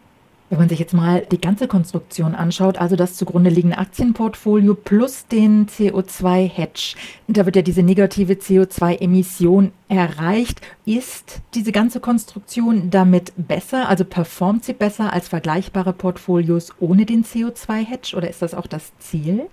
Wenn 0.50 0.58
man 0.58 0.68
sich 0.70 0.78
jetzt 0.78 0.94
mal 0.94 1.26
die 1.30 1.40
ganze 1.40 1.68
Konstruktion 1.68 2.34
anschaut, 2.34 2.78
also 2.78 2.96
das 2.96 3.16
zugrunde 3.16 3.50
liegende 3.50 3.76
Aktienportfolio 3.76 4.74
plus 4.74 5.26
den 5.26 5.66
CO2-Hedge, 5.66 6.96
da 7.26 7.44
wird 7.44 7.56
ja 7.56 7.62
diese 7.62 7.82
negative 7.82 8.32
CO2-Emission 8.32 9.72
erreicht. 9.88 10.62
Ist 10.86 11.42
diese 11.54 11.70
ganze 11.70 12.00
Konstruktion 12.00 12.88
damit 12.90 13.32
besser, 13.36 13.90
also 13.90 14.06
performt 14.06 14.64
sie 14.64 14.72
besser 14.72 15.12
als 15.12 15.28
vergleichbare 15.28 15.92
Portfolios 15.92 16.74
ohne 16.80 17.04
den 17.04 17.24
CO2-Hedge 17.24 18.16
oder 18.16 18.30
ist 18.30 18.40
das 18.40 18.54
auch 18.54 18.66
das 18.66 18.96
Ziel? 18.98 19.48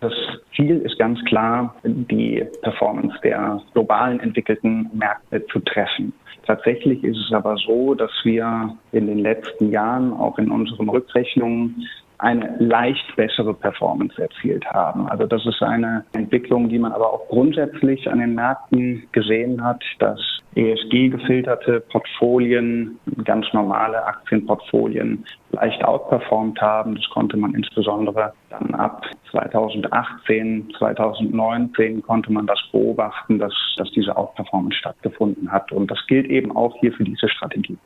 Das 0.00 0.12
Ziel 0.54 0.80
ist 0.80 0.98
ganz 0.98 1.22
klar, 1.24 1.74
die 1.84 2.42
Performance 2.62 3.16
der 3.22 3.60
globalen 3.72 4.20
entwickelten 4.20 4.90
Märkte 4.94 5.44
zu 5.46 5.60
treffen. 5.60 6.14
Tatsächlich 6.46 7.02
ist 7.02 7.18
es 7.18 7.32
aber 7.32 7.56
so, 7.56 7.94
dass 7.94 8.12
wir 8.22 8.76
in 8.92 9.08
den 9.08 9.18
letzten 9.18 9.70
Jahren 9.70 10.12
auch 10.12 10.38
in 10.38 10.50
unseren 10.50 10.88
Rückrechnungen 10.88 11.86
eine 12.18 12.56
leicht 12.58 13.14
bessere 13.16 13.54
Performance 13.54 14.20
erzielt 14.20 14.64
haben. 14.66 15.08
Also 15.08 15.26
das 15.26 15.44
ist 15.46 15.62
eine 15.62 16.04
Entwicklung, 16.14 16.68
die 16.68 16.78
man 16.78 16.92
aber 16.92 17.12
auch 17.12 17.28
grundsätzlich 17.28 18.10
an 18.10 18.18
den 18.18 18.34
Märkten 18.34 19.06
gesehen 19.12 19.62
hat, 19.62 19.82
dass 19.98 20.20
ESG-gefilterte 20.54 21.80
Portfolien, 21.80 22.98
ganz 23.24 23.46
normale 23.52 24.04
Aktienportfolien 24.06 25.24
leicht 25.52 25.84
outperformt 25.84 26.60
haben. 26.60 26.94
Das 26.94 27.08
konnte 27.10 27.36
man 27.36 27.54
insbesondere 27.54 28.32
dann 28.48 28.74
ab 28.74 29.04
2018, 29.30 30.72
2019 30.78 32.02
konnte 32.02 32.32
man 32.32 32.46
das 32.46 32.60
beobachten, 32.72 33.38
dass, 33.38 33.52
dass 33.76 33.90
diese 33.90 34.16
Outperformance 34.16 34.78
stattgefunden 34.78 35.52
hat. 35.52 35.70
Und 35.72 35.90
das 35.90 35.98
gilt 36.06 36.26
eben 36.26 36.56
auch 36.56 36.74
hier 36.80 36.92
für 36.92 37.04
diese 37.04 37.28
Strategie. 37.28 37.76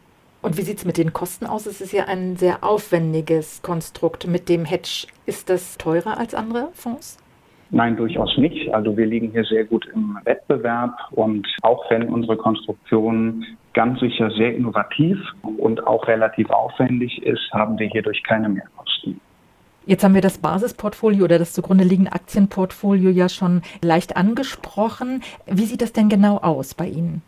Und 0.42 0.56
wie 0.56 0.62
sieht 0.62 0.78
es 0.78 0.84
mit 0.84 0.96
den 0.96 1.12
Kosten 1.12 1.46
aus? 1.46 1.66
Es 1.66 1.80
ist 1.80 1.92
ja 1.92 2.04
ein 2.04 2.36
sehr 2.36 2.64
aufwendiges 2.64 3.60
Konstrukt 3.62 4.26
mit 4.26 4.48
dem 4.48 4.64
Hedge. 4.64 5.06
Ist 5.26 5.50
das 5.50 5.76
teurer 5.76 6.18
als 6.18 6.34
andere 6.34 6.70
Fonds? 6.72 7.18
Nein, 7.70 7.96
durchaus 7.96 8.36
nicht. 8.36 8.72
Also 8.74 8.96
wir 8.96 9.06
liegen 9.06 9.30
hier 9.30 9.44
sehr 9.44 9.64
gut 9.64 9.86
im 9.94 10.18
Wettbewerb 10.24 10.96
und 11.12 11.46
auch 11.62 11.88
wenn 11.90 12.08
unsere 12.08 12.36
Konstruktion 12.36 13.44
ganz 13.74 14.00
sicher 14.00 14.30
sehr 14.30 14.56
innovativ 14.56 15.18
und 15.58 15.86
auch 15.86 16.08
relativ 16.08 16.50
aufwendig 16.50 17.22
ist, 17.22 17.52
haben 17.52 17.78
wir 17.78 17.86
hierdurch 17.86 18.22
keine 18.24 18.48
Mehrkosten. 18.48 19.20
Jetzt 19.86 20.02
haben 20.02 20.14
wir 20.14 20.20
das 20.20 20.38
Basisportfolio 20.38 21.24
oder 21.24 21.38
das 21.38 21.52
zugrunde 21.52 21.84
liegende 21.84 22.12
Aktienportfolio 22.12 23.10
ja 23.10 23.28
schon 23.28 23.62
leicht 23.82 24.16
angesprochen. 24.16 25.22
Wie 25.46 25.64
sieht 25.64 25.82
das 25.82 25.92
denn 25.92 26.08
genau 26.08 26.38
aus 26.38 26.74
bei 26.74 26.86
Ihnen? 26.86 27.22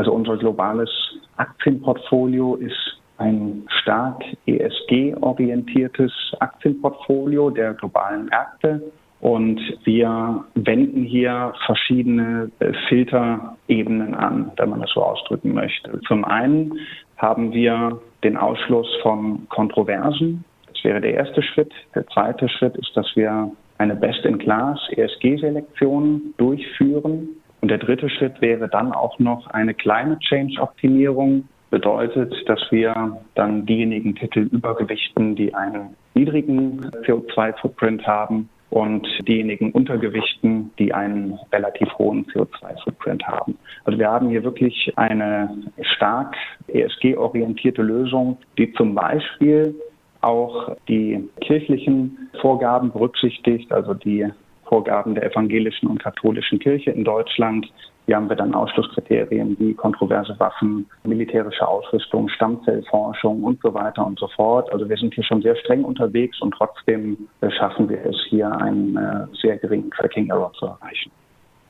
Also 0.00 0.12
unser 0.14 0.38
globales 0.38 0.88
Aktienportfolio 1.36 2.54
ist 2.54 2.98
ein 3.18 3.64
stark 3.82 4.24
ESG-orientiertes 4.46 6.10
Aktienportfolio 6.38 7.50
der 7.50 7.74
globalen 7.74 8.24
Märkte. 8.24 8.80
Und 9.20 9.60
wir 9.84 10.42
wenden 10.54 11.02
hier 11.02 11.52
verschiedene 11.66 12.50
äh, 12.60 12.72
Filterebenen 12.88 14.14
an, 14.14 14.50
wenn 14.56 14.70
man 14.70 14.80
das 14.80 14.90
so 14.94 15.02
ausdrücken 15.02 15.52
möchte. 15.52 16.00
Zum 16.08 16.24
einen 16.24 16.78
haben 17.18 17.52
wir 17.52 18.00
den 18.24 18.38
Ausschluss 18.38 18.88
von 19.02 19.46
Kontroversen. 19.50 20.46
Das 20.72 20.82
wäre 20.82 21.02
der 21.02 21.12
erste 21.12 21.42
Schritt. 21.42 21.74
Der 21.94 22.06
zweite 22.06 22.48
Schritt 22.48 22.74
ist, 22.76 22.96
dass 22.96 23.14
wir 23.16 23.52
eine 23.76 23.96
Best-in-Class 23.96 24.78
ESG-Selektion 24.92 26.32
durchführen. 26.38 27.28
Und 27.60 27.70
der 27.70 27.78
dritte 27.78 28.08
Schritt 28.08 28.40
wäre 28.40 28.68
dann 28.68 28.92
auch 28.92 29.18
noch 29.18 29.46
eine 29.48 29.74
Climate 29.74 30.20
Change-Optimierung. 30.20 31.48
Bedeutet, 31.70 32.34
dass 32.46 32.60
wir 32.70 33.18
dann 33.36 33.64
diejenigen 33.64 34.16
Titel 34.16 34.48
übergewichten, 34.50 35.36
die 35.36 35.54
einen 35.54 35.94
niedrigen 36.14 36.80
CO2-Footprint 37.06 38.04
haben 38.06 38.48
und 38.70 39.06
diejenigen 39.28 39.72
untergewichten, 39.72 40.70
die 40.78 40.92
einen 40.92 41.38
relativ 41.52 41.88
hohen 41.98 42.26
CO2-Footprint 42.26 43.24
haben. 43.26 43.56
Also 43.84 43.98
wir 43.98 44.08
haben 44.08 44.30
hier 44.30 44.42
wirklich 44.42 44.92
eine 44.96 45.50
stark 45.96 46.34
ESG-orientierte 46.68 47.82
Lösung, 47.82 48.38
die 48.58 48.72
zum 48.72 48.94
Beispiel 48.94 49.74
auch 50.22 50.76
die 50.88 51.28
kirchlichen 51.40 52.30
Vorgaben 52.40 52.92
berücksichtigt, 52.92 53.72
also 53.72 53.94
die 53.94 54.26
Vorgaben 54.70 55.14
der 55.16 55.24
evangelischen 55.24 55.88
und 55.88 56.00
katholischen 56.00 56.60
Kirche 56.60 56.92
in 56.92 57.02
Deutschland. 57.02 57.66
Hier 58.06 58.14
haben 58.16 58.28
wir 58.28 58.36
dann 58.36 58.54
Ausschlusskriterien 58.54 59.56
wie 59.58 59.74
kontroverse 59.74 60.38
Waffen, 60.38 60.86
militärische 61.02 61.66
Ausrüstung, 61.66 62.28
Stammzellforschung 62.28 63.42
und 63.42 63.60
so 63.62 63.74
weiter 63.74 64.06
und 64.06 64.20
so 64.20 64.28
fort. 64.28 64.72
Also 64.72 64.88
wir 64.88 64.96
sind 64.96 65.12
hier 65.14 65.24
schon 65.24 65.42
sehr 65.42 65.56
streng 65.56 65.82
unterwegs 65.84 66.40
und 66.40 66.52
trotzdem 66.52 67.18
schaffen 67.58 67.88
wir 67.88 68.06
es 68.06 68.14
hier 68.28 68.52
einen 68.52 68.96
äh, 68.96 69.26
sehr 69.42 69.58
geringen 69.58 69.90
Tracking 69.90 70.30
Error 70.30 70.52
zu 70.52 70.66
erreichen. 70.66 71.10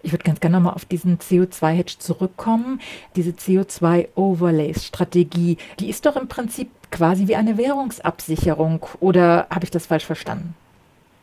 Ich 0.02 0.12
würde 0.12 0.24
ganz 0.24 0.40
gerne 0.40 0.56
nochmal 0.56 0.74
auf 0.74 0.84
diesen 0.84 1.16
CO2-Hedge 1.18 1.94
zurückkommen. 1.98 2.80
Diese 3.16 3.30
CO2-Overlays-Strategie, 3.30 5.56
die 5.78 5.88
ist 5.88 6.04
doch 6.04 6.16
im 6.16 6.28
Prinzip 6.28 6.68
quasi 6.90 7.28
wie 7.28 7.36
eine 7.36 7.56
Währungsabsicherung. 7.56 8.84
Oder 9.00 9.46
habe 9.50 9.64
ich 9.64 9.70
das 9.70 9.86
falsch 9.86 10.04
verstanden? 10.04 10.54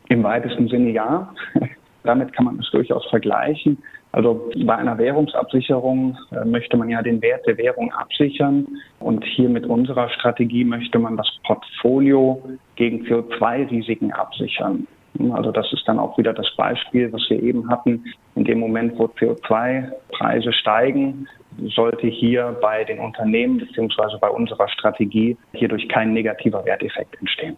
Im 0.08 0.22
weitesten 0.22 0.68
Sinne 0.68 0.90
ja. 0.90 1.32
Damit 2.04 2.32
kann 2.32 2.46
man 2.46 2.58
es 2.58 2.70
durchaus 2.70 3.04
vergleichen. 3.10 3.78
Also 4.12 4.50
bei 4.64 4.76
einer 4.76 4.96
Währungsabsicherung 4.96 6.16
äh, 6.30 6.44
möchte 6.44 6.76
man 6.76 6.88
ja 6.88 7.02
den 7.02 7.20
Wert 7.20 7.46
der 7.46 7.58
Währung 7.58 7.92
absichern. 7.92 8.66
Und 9.00 9.24
hier 9.24 9.48
mit 9.48 9.66
unserer 9.66 10.08
Strategie 10.10 10.64
möchte 10.64 10.98
man 10.98 11.16
das 11.16 11.28
Portfolio 11.44 12.42
gegen 12.76 13.04
CO2-Risiken 13.04 14.12
absichern. 14.12 14.86
Also 15.32 15.50
das 15.50 15.70
ist 15.72 15.86
dann 15.86 15.98
auch 15.98 16.16
wieder 16.16 16.32
das 16.32 16.48
Beispiel, 16.56 17.12
was 17.12 17.28
wir 17.28 17.42
eben 17.42 17.68
hatten. 17.68 18.04
In 18.36 18.44
dem 18.44 18.60
Moment, 18.60 18.98
wo 18.98 19.06
CO2-Preise 19.06 20.52
steigen, 20.52 21.26
sollte 21.74 22.06
hier 22.06 22.56
bei 22.62 22.84
den 22.84 23.00
Unternehmen 23.00 23.58
bzw. 23.58 24.18
bei 24.20 24.28
unserer 24.28 24.68
Strategie 24.68 25.36
hierdurch 25.52 25.88
kein 25.88 26.12
negativer 26.12 26.64
Werteffekt 26.64 27.18
entstehen. 27.18 27.56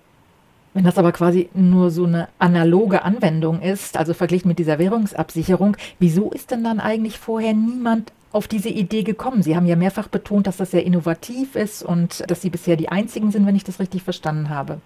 Wenn 0.73 0.85
das 0.85 0.99
aber 0.99 1.11
quasi 1.11 1.49
nur 1.53 1.91
so 1.91 2.05
eine 2.05 2.29
analoge 2.39 3.03
Anwendung 3.03 3.61
ist, 3.61 3.97
also 3.97 4.15
verglichen 4.15 4.49
mit 4.49 4.61
dieser 4.61 4.79
Währungsabsicherung, 4.79 5.77
wieso 5.99 6.31
ist 6.31 6.53
denn 6.53 6.63
dann 6.63 6.79
eigentlich 6.79 7.19
vorher 7.19 7.55
niemand 7.55 8.13
auf 8.33 8.47
diese 8.47 8.69
Idee 8.69 9.03
gekommen? 9.03 9.43
Sie 9.43 9.57
haben 9.57 9.67
ja 9.67 9.75
mehrfach 9.75 10.07
betont, 10.07 10.47
dass 10.47 10.59
das 10.59 10.71
sehr 10.71 10.87
innovativ 10.87 11.57
ist 11.57 11.83
und 11.83 12.31
dass 12.31 12.43
Sie 12.43 12.51
bisher 12.51 12.77
die 12.77 12.89
Einzigen 12.89 13.33
sind, 13.33 13.47
wenn 13.47 13.57
ich 13.57 13.65
das 13.65 13.81
richtig 13.81 14.05
verstanden 14.05 14.49
habe. 14.49 14.81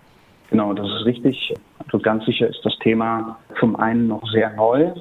Genau, 0.51 0.73
das 0.73 0.87
ist 0.87 1.05
richtig. 1.05 1.55
Also 1.79 1.99
ganz 1.99 2.25
sicher 2.25 2.49
ist 2.49 2.61
das 2.65 2.79
Thema 2.79 3.39
zum 3.61 3.77
einen 3.77 4.09
noch 4.09 4.27
sehr 4.31 4.51
neu. 4.55 4.93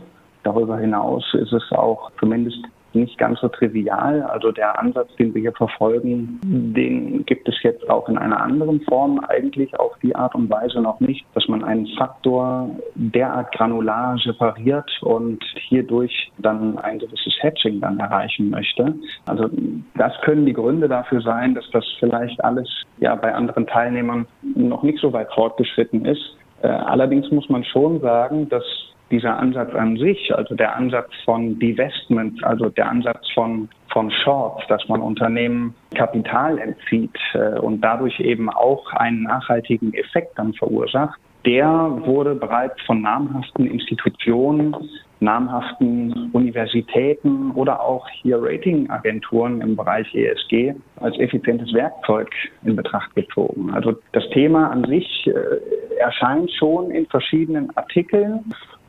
Darüber 0.44 0.78
hinaus 0.78 1.24
ist 1.34 1.54
es 1.54 1.64
auch 1.72 2.12
zumindest 2.20 2.60
nicht 2.96 3.18
ganz 3.18 3.40
so 3.40 3.48
trivial. 3.48 4.22
Also 4.24 4.52
der 4.52 4.80
Ansatz, 4.80 5.10
den 5.18 5.34
wir 5.34 5.42
hier 5.42 5.54
verfolgen, 5.54 6.40
den 6.44 7.26
gibt 7.26 7.48
es 7.48 7.56
jetzt 7.64 7.90
auch 7.90 8.08
in 8.10 8.18
einer 8.18 8.42
anderen 8.42 8.82
Form 8.82 9.20
eigentlich 9.28 9.78
auf 9.80 9.94
die 10.02 10.16
Art 10.16 10.36
und 10.36 10.50
Weise 10.50 10.82
noch 10.82 11.00
nicht, 11.00 11.26
dass 11.34 11.48
man 11.48 11.64
einen 11.64 11.88
Faktor 11.98 12.70
derart 12.96 13.52
granular 13.54 14.18
separiert 14.18 14.90
und 15.02 15.44
hierdurch 15.68 16.32
dann 16.38 16.78
ein 16.80 17.00
gewisses 17.00 17.34
Hatching 17.42 17.82
dann 17.82 18.00
erreichen 18.00 18.50
möchte. 18.50 18.96
Also 19.26 19.50
das 19.96 20.14
können 20.22 20.46
die 20.46 20.54
Gründe 20.54 20.88
dafür 20.88 21.22
sein, 21.22 21.56
dass 21.56 21.70
das 21.72 21.86
vielleicht 22.00 22.44
alles 22.44 22.70
ja 23.00 23.16
bei 23.16 23.34
anderen 23.34 23.68
Teilnehmern 23.68 24.26
noch 24.56 24.84
nicht 24.84 25.00
so 25.00 25.14
weit 25.14 25.32
fortgeschritten 25.34 26.06
ist. 26.06 26.38
Äh, 26.62 26.68
allerdings 26.68 27.30
muss 27.32 27.50
man 27.50 27.64
schon 27.64 28.00
sagen, 28.00 28.48
dass 28.50 28.64
dieser 29.12 29.38
Ansatz 29.38 29.74
an 29.76 29.98
sich, 29.98 30.34
also 30.36 30.56
der 30.56 30.76
Ansatz 30.76 31.12
von 31.26 31.60
Divestment, 31.60 32.44
also 32.44 32.70
der 32.70 32.90
Ansatz 32.90 33.30
von, 33.34 33.70
von 33.92 34.10
Shorts, 34.12 34.66
dass 34.68 34.88
man 34.88 35.02
Unternehmen 35.02 35.76
Kapital 35.96 36.58
entzieht 36.58 37.18
äh, 37.34 37.60
und 37.60 37.82
dadurch 37.82 38.20
eben 38.20 38.50
auch 38.50 38.92
einen 38.94 39.24
nachhaltigen 39.24 39.94
Effekt 39.94 40.38
dann 40.38 40.54
verursacht, 40.54 41.20
der 41.46 41.68
wurde 42.06 42.36
bereits 42.36 42.82
von 42.84 43.02
namhaften 43.02 43.68
Institutionen, 43.68 44.76
namhaften 45.20 46.30
Universitäten 46.32 47.52
oder 47.52 47.82
auch 47.82 48.08
hier 48.10 48.38
Ratingagenturen 48.42 49.62
im 49.62 49.76
Bereich 49.76 50.14
ESG 50.14 50.74
als 50.98 51.18
effizientes 51.20 51.74
Werkzeug 51.74 52.30
in 52.64 52.76
Betracht 52.76 53.14
gezogen. 53.16 53.72
Also 53.72 53.94
das 54.14 54.24
Thema 54.30 54.70
an 54.72 54.86
sich 54.86 55.28
äh, 55.28 55.98
erscheint 56.00 56.52
schon 56.52 56.92
in 56.92 57.06
verschiedenen 57.08 57.76
Artikeln 57.76 58.40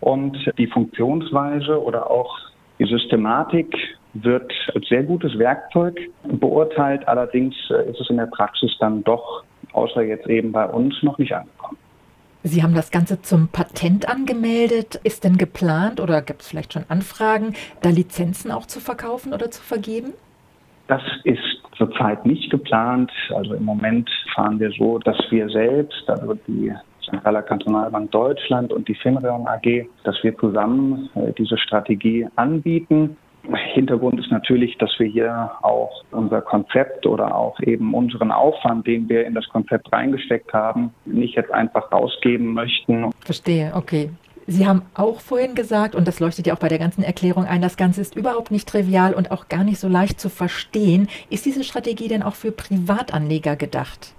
und 0.05 0.37
die 0.59 0.67
Funktionsweise 0.67 1.83
oder 1.83 2.11
auch 2.11 2.37
die 2.79 2.85
Systematik 2.85 3.75
wird 4.13 4.53
als 4.75 4.87
sehr 4.89 5.03
gutes 5.03 5.39
Werkzeug 5.39 5.99
beurteilt. 6.25 7.09
Allerdings 7.09 7.55
äh, 7.71 7.91
ist 7.91 8.01
es 8.01 8.11
in 8.11 8.19
der 8.19 8.27
Praxis 8.27 8.71
dann 8.79 9.03
doch, 9.05 9.45
außer 9.73 10.03
jetzt 10.03 10.27
eben 10.27 10.53
bei 10.53 10.67
uns, 10.67 11.03
noch 11.03 11.17
nicht 11.17 11.33
angekommen. 11.33 11.79
Sie 12.43 12.63
haben 12.63 12.75
das 12.75 12.91
Ganze 12.91 13.23
zum 13.23 13.49
Patent 13.49 14.07
angemeldet. 14.07 15.01
Ist 15.05 15.25
denn 15.25 15.39
geplant 15.39 16.01
oder 16.01 16.21
gibt 16.21 16.43
es 16.43 16.49
vielleicht 16.49 16.75
schon 16.75 16.85
Anfragen, 16.89 17.55
da 17.81 17.89
Lizenzen 17.89 18.51
auch 18.51 18.67
zu 18.67 18.81
verkaufen 18.81 19.33
oder 19.33 19.51
zu 19.51 19.63
vergeben? 19.63 20.13
Das 20.87 21.01
ist 21.25 21.41
zurzeit 21.79 22.27
nicht 22.27 22.51
geplant. 22.51 23.11
Also 23.35 23.55
im 23.55 23.65
Moment 23.65 24.11
fahren 24.35 24.61
wir 24.61 24.71
so, 24.79 24.99
dass 24.99 25.17
wir 25.31 25.49
selbst, 25.49 26.05
also 26.11 26.35
die 26.47 26.75
Zentraler 27.09 27.43
Kantonalbank 27.43 28.11
Deutschland 28.11 28.73
und 28.73 28.89
die 28.89 28.95
Finreon 28.95 29.47
AG, 29.47 29.87
dass 30.05 30.17
wir 30.23 30.37
zusammen 30.39 31.09
äh, 31.15 31.33
diese 31.37 31.59
Strategie 31.59 32.27
anbieten. 32.37 33.17
Hintergrund 33.75 34.19
ist 34.19 34.31
natürlich, 34.31 34.79
dass 34.79 34.91
wir 34.99 35.07
hier 35.07 35.51
auch 35.63 36.03
unser 36.13 36.41
Konzept 36.41 37.07
oder 37.07 37.35
auch 37.35 37.61
eben 37.61 37.93
unseren 37.93 38.33
Aufwand, 38.33 38.87
den 38.87 39.09
wir 39.09 39.27
in 39.27 39.35
das 39.35 39.47
Konzept 39.51 39.93
reingesteckt 39.93 40.53
haben, 40.55 40.95
nicht 41.05 41.37
jetzt 41.37 41.53
einfach 41.53 41.93
rausgeben 41.93 42.55
möchten. 42.55 43.11
Verstehe, 43.21 43.73
okay. 43.75 44.11
Sie 44.47 44.67
haben 44.67 44.83
auch 44.95 45.21
vorhin 45.21 45.55
gesagt, 45.55 45.95
und 45.95 46.07
das 46.07 46.21
leuchtet 46.21 46.47
ja 46.47 46.55
auch 46.55 46.59
bei 46.59 46.69
der 46.69 46.79
ganzen 46.79 47.03
Erklärung 47.03 47.45
ein, 47.45 47.63
das 47.63 47.77
Ganze 47.77 48.03
ist 48.03 48.15
überhaupt 48.15 48.51
nicht 48.51 48.69
trivial 48.69 49.15
und 49.15 49.31
auch 49.31 49.49
gar 49.49 49.65
nicht 49.65 49.79
so 49.79 49.89
leicht 49.89 50.21
zu 50.21 50.29
verstehen. 50.29 51.09
Ist 51.31 51.47
diese 51.47 51.65
Strategie 51.65 52.09
denn 52.09 52.23
auch 52.23 52.35
für 52.35 52.53
Privatanleger 52.53 53.57
gedacht? 53.57 54.15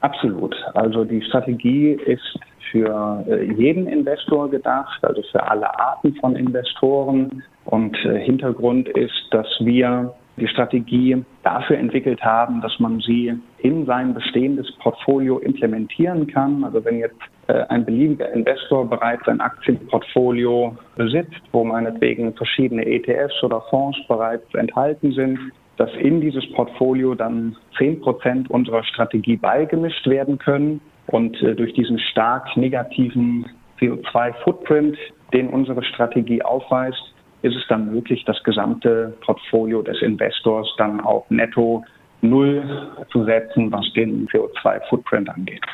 Absolut. 0.00 0.54
Also 0.74 1.04
die 1.04 1.22
Strategie 1.22 1.92
ist 1.92 2.38
für 2.70 3.24
äh, 3.28 3.52
jeden 3.52 3.86
Investor 3.86 4.50
gedacht, 4.50 5.04
also 5.04 5.22
für 5.30 5.42
alle 5.48 5.78
Arten 5.78 6.14
von 6.16 6.36
Investoren. 6.36 7.42
Und 7.66 7.96
äh, 8.04 8.18
Hintergrund 8.20 8.88
ist, 8.88 9.28
dass 9.30 9.46
wir 9.60 10.14
die 10.36 10.48
Strategie 10.48 11.22
dafür 11.42 11.76
entwickelt 11.76 12.22
haben, 12.22 12.62
dass 12.62 12.78
man 12.78 13.00
sie 13.00 13.34
in 13.58 13.84
sein 13.84 14.14
bestehendes 14.14 14.70
Portfolio 14.78 15.38
implementieren 15.38 16.26
kann. 16.26 16.64
Also 16.64 16.82
wenn 16.84 16.98
jetzt 16.98 17.20
äh, 17.48 17.64
ein 17.68 17.84
beliebiger 17.84 18.32
Investor 18.32 18.88
bereits 18.88 19.26
ein 19.28 19.40
Aktienportfolio 19.40 20.76
besitzt, 20.96 21.42
wo 21.52 21.64
meinetwegen 21.64 22.32
verschiedene 22.34 22.86
ETFs 22.86 23.42
oder 23.42 23.60
Fonds 23.68 23.98
bereits 24.08 24.54
enthalten 24.54 25.12
sind, 25.12 25.38
dass 25.80 25.94
in 25.94 26.20
dieses 26.20 26.46
Portfolio 26.52 27.14
dann 27.14 27.56
10 27.78 28.02
Prozent 28.02 28.50
unserer 28.50 28.84
Strategie 28.84 29.38
beigemischt 29.38 30.06
werden 30.06 30.36
können. 30.36 30.82
Und 31.06 31.40
äh, 31.42 31.54
durch 31.54 31.72
diesen 31.72 31.98
stark 31.98 32.54
negativen 32.54 33.46
CO2-Footprint, 33.80 34.98
den 35.32 35.48
unsere 35.48 35.82
Strategie 35.82 36.42
aufweist, 36.42 37.14
ist 37.40 37.56
es 37.56 37.66
dann 37.70 37.94
möglich, 37.94 38.22
das 38.26 38.44
gesamte 38.44 39.16
Portfolio 39.24 39.80
des 39.80 40.02
Investors 40.02 40.68
dann 40.76 41.00
auf 41.00 41.24
netto 41.30 41.82
Null 42.20 42.62
zu 43.10 43.24
setzen, 43.24 43.72
was 43.72 43.90
den 43.94 44.28
CO2-Footprint 44.28 45.30
angeht. 45.30 45.64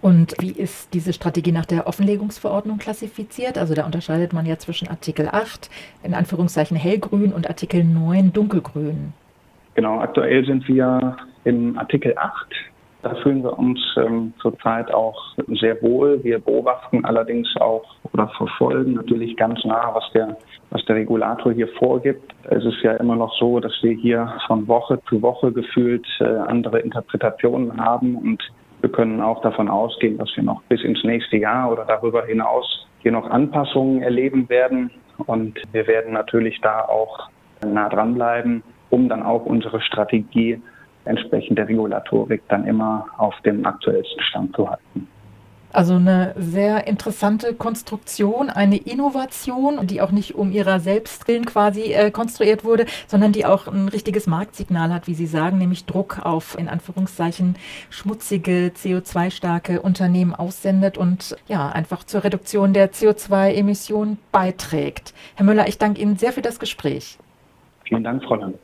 Und 0.00 0.34
wie 0.40 0.52
ist 0.52 0.94
diese 0.94 1.12
Strategie 1.12 1.50
nach 1.50 1.66
der 1.66 1.86
Offenlegungsverordnung 1.86 2.78
klassifiziert? 2.78 3.58
Also 3.58 3.74
da 3.74 3.84
unterscheidet 3.84 4.32
man 4.32 4.46
ja 4.46 4.56
zwischen 4.56 4.88
Artikel 4.88 5.28
8, 5.30 5.68
in 6.04 6.14
Anführungszeichen 6.14 6.76
hellgrün, 6.76 7.32
und 7.32 7.48
Artikel 7.48 7.82
9, 7.82 8.32
dunkelgrün. 8.32 9.12
Genau, 9.74 9.98
aktuell 10.00 10.44
sind 10.44 10.66
wir 10.68 11.16
im 11.44 11.76
Artikel 11.78 12.14
8. 12.16 12.46
Da 13.02 13.14
fühlen 13.22 13.44
wir 13.44 13.56
uns 13.56 13.78
ähm, 13.96 14.32
zurzeit 14.40 14.92
auch 14.92 15.36
sehr 15.60 15.80
wohl. 15.82 16.22
Wir 16.24 16.40
beobachten 16.40 17.04
allerdings 17.04 17.48
auch 17.60 17.84
oder 18.12 18.28
verfolgen 18.36 18.94
natürlich 18.94 19.36
ganz 19.36 19.64
nah, 19.64 19.94
was 19.94 20.04
der, 20.12 20.36
was 20.70 20.84
der 20.86 20.96
Regulator 20.96 21.52
hier 21.52 21.68
vorgibt. 21.78 22.34
Es 22.50 22.64
ist 22.64 22.82
ja 22.82 22.94
immer 22.94 23.14
noch 23.14 23.32
so, 23.38 23.60
dass 23.60 23.72
wir 23.82 23.92
hier 23.92 24.32
von 24.48 24.66
Woche 24.66 25.00
zu 25.08 25.22
Woche 25.22 25.52
gefühlt 25.52 26.06
äh, 26.18 26.24
andere 26.24 26.80
Interpretationen 26.80 27.76
haben 27.80 28.16
und 28.16 28.42
wir 28.80 28.90
können 28.90 29.20
auch 29.20 29.40
davon 29.42 29.68
ausgehen, 29.68 30.18
dass 30.18 30.30
wir 30.36 30.44
noch 30.44 30.62
bis 30.64 30.82
ins 30.82 31.02
nächste 31.04 31.36
Jahr 31.36 31.70
oder 31.72 31.84
darüber 31.84 32.24
hinaus 32.24 32.86
hier 33.00 33.12
noch 33.12 33.28
Anpassungen 33.28 34.02
erleben 34.02 34.48
werden. 34.48 34.90
Und 35.26 35.60
wir 35.72 35.86
werden 35.86 36.12
natürlich 36.12 36.60
da 36.60 36.82
auch 36.82 37.28
nah 37.64 37.88
dranbleiben, 37.88 38.62
um 38.90 39.08
dann 39.08 39.22
auch 39.22 39.44
unsere 39.46 39.80
Strategie 39.80 40.60
entsprechend 41.04 41.58
der 41.58 41.68
Regulatorik 41.68 42.42
dann 42.48 42.66
immer 42.66 43.06
auf 43.16 43.34
dem 43.44 43.64
aktuellsten 43.66 44.22
Stand 44.22 44.54
zu 44.54 44.68
halten. 44.68 45.08
Also 45.78 45.94
eine 45.94 46.34
sehr 46.36 46.88
interessante 46.88 47.54
Konstruktion, 47.54 48.50
eine 48.50 48.78
Innovation, 48.78 49.86
die 49.86 50.00
auch 50.00 50.10
nicht 50.10 50.34
um 50.34 50.50
ihrer 50.50 50.80
selbst 50.80 51.28
willen 51.28 51.44
quasi 51.44 51.92
äh, 51.92 52.10
konstruiert 52.10 52.64
wurde, 52.64 52.84
sondern 53.06 53.30
die 53.30 53.46
auch 53.46 53.68
ein 53.68 53.86
richtiges 53.86 54.26
Marktsignal 54.26 54.92
hat, 54.92 55.06
wie 55.06 55.14
Sie 55.14 55.28
sagen, 55.28 55.56
nämlich 55.56 55.84
Druck 55.84 56.18
auf 56.26 56.58
in 56.58 56.68
Anführungszeichen 56.68 57.54
schmutzige, 57.90 58.72
CO2-starke 58.74 59.80
Unternehmen 59.80 60.34
aussendet 60.34 60.98
und 60.98 61.36
ja, 61.46 61.68
einfach 61.68 62.02
zur 62.02 62.24
Reduktion 62.24 62.72
der 62.72 62.90
CO2-Emissionen 62.90 64.18
beiträgt. 64.32 65.14
Herr 65.36 65.46
Müller, 65.46 65.68
ich 65.68 65.78
danke 65.78 66.00
Ihnen 66.00 66.16
sehr 66.16 66.32
für 66.32 66.42
das 66.42 66.58
Gespräch. 66.58 67.18
Vielen 67.84 68.02
Dank, 68.02 68.24
Frau 68.24 68.34
Lang. 68.34 68.54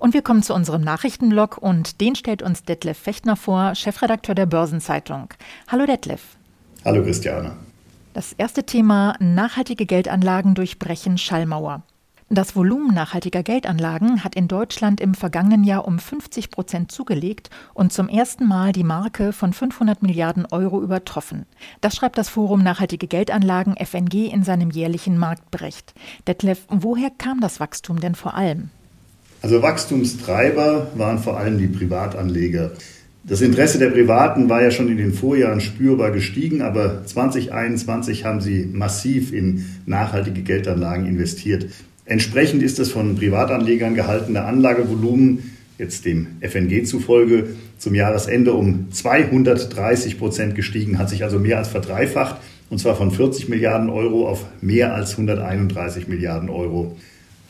Und 0.00 0.14
wir 0.14 0.22
kommen 0.22 0.42
zu 0.42 0.54
unserem 0.54 0.80
Nachrichtenblog 0.80 1.58
und 1.58 2.00
den 2.00 2.16
stellt 2.16 2.42
uns 2.42 2.64
Detlef 2.64 2.96
Fechtner 2.96 3.36
vor, 3.36 3.74
Chefredakteur 3.74 4.34
der 4.34 4.46
Börsenzeitung. 4.46 5.28
Hallo 5.68 5.84
Detlef. 5.84 6.22
Hallo 6.86 7.02
Christiane. 7.02 7.52
Das 8.14 8.32
erste 8.32 8.64
Thema 8.64 9.14
nachhaltige 9.20 9.84
Geldanlagen 9.84 10.54
durchbrechen 10.54 11.18
Schallmauer. 11.18 11.82
Das 12.30 12.56
Volumen 12.56 12.94
nachhaltiger 12.94 13.42
Geldanlagen 13.42 14.24
hat 14.24 14.36
in 14.36 14.48
Deutschland 14.48 15.02
im 15.02 15.14
vergangenen 15.14 15.64
Jahr 15.64 15.86
um 15.86 15.98
50 15.98 16.50
Prozent 16.50 16.90
zugelegt 16.90 17.50
und 17.74 17.92
zum 17.92 18.08
ersten 18.08 18.48
Mal 18.48 18.72
die 18.72 18.84
Marke 18.84 19.34
von 19.34 19.52
500 19.52 20.02
Milliarden 20.02 20.46
Euro 20.46 20.80
übertroffen. 20.80 21.44
Das 21.82 21.94
schreibt 21.94 22.16
das 22.16 22.30
Forum 22.30 22.62
Nachhaltige 22.62 23.06
Geldanlagen 23.06 23.76
FNG 23.76 24.32
in 24.32 24.44
seinem 24.44 24.70
jährlichen 24.70 25.18
Marktbericht. 25.18 25.92
Detlef, 26.26 26.64
woher 26.70 27.10
kam 27.10 27.40
das 27.40 27.60
Wachstum 27.60 28.00
denn 28.00 28.14
vor 28.14 28.34
allem? 28.34 28.70
Also 29.42 29.62
Wachstumstreiber 29.62 30.90
waren 30.94 31.18
vor 31.18 31.38
allem 31.38 31.58
die 31.58 31.66
Privatanleger. 31.66 32.72
Das 33.24 33.40
Interesse 33.40 33.78
der 33.78 33.90
Privaten 33.90 34.48
war 34.48 34.62
ja 34.62 34.70
schon 34.70 34.88
in 34.88 34.96
den 34.96 35.12
Vorjahren 35.12 35.60
spürbar 35.60 36.10
gestiegen, 36.10 36.62
aber 36.62 37.04
2021 37.04 38.24
haben 38.24 38.40
sie 38.40 38.68
massiv 38.72 39.32
in 39.32 39.66
nachhaltige 39.86 40.42
Geldanlagen 40.42 41.06
investiert. 41.06 41.66
Entsprechend 42.06 42.62
ist 42.62 42.78
das 42.78 42.90
von 42.90 43.16
Privatanlegern 43.16 43.94
gehaltene 43.94 44.44
Anlagevolumen 44.44 45.50
jetzt 45.78 46.04
dem 46.04 46.26
FNG 46.40 46.84
zufolge 46.84 47.48
zum 47.78 47.94
Jahresende 47.94 48.52
um 48.52 48.90
230 48.90 50.18
Prozent 50.18 50.54
gestiegen, 50.54 50.98
hat 50.98 51.08
sich 51.08 51.24
also 51.24 51.38
mehr 51.38 51.58
als 51.58 51.68
verdreifacht 51.68 52.36
und 52.68 52.78
zwar 52.78 52.96
von 52.96 53.10
40 53.10 53.48
Milliarden 53.48 53.90
Euro 53.90 54.28
auf 54.28 54.44
mehr 54.60 54.94
als 54.94 55.12
131 55.12 56.08
Milliarden 56.08 56.50
Euro. 56.50 56.96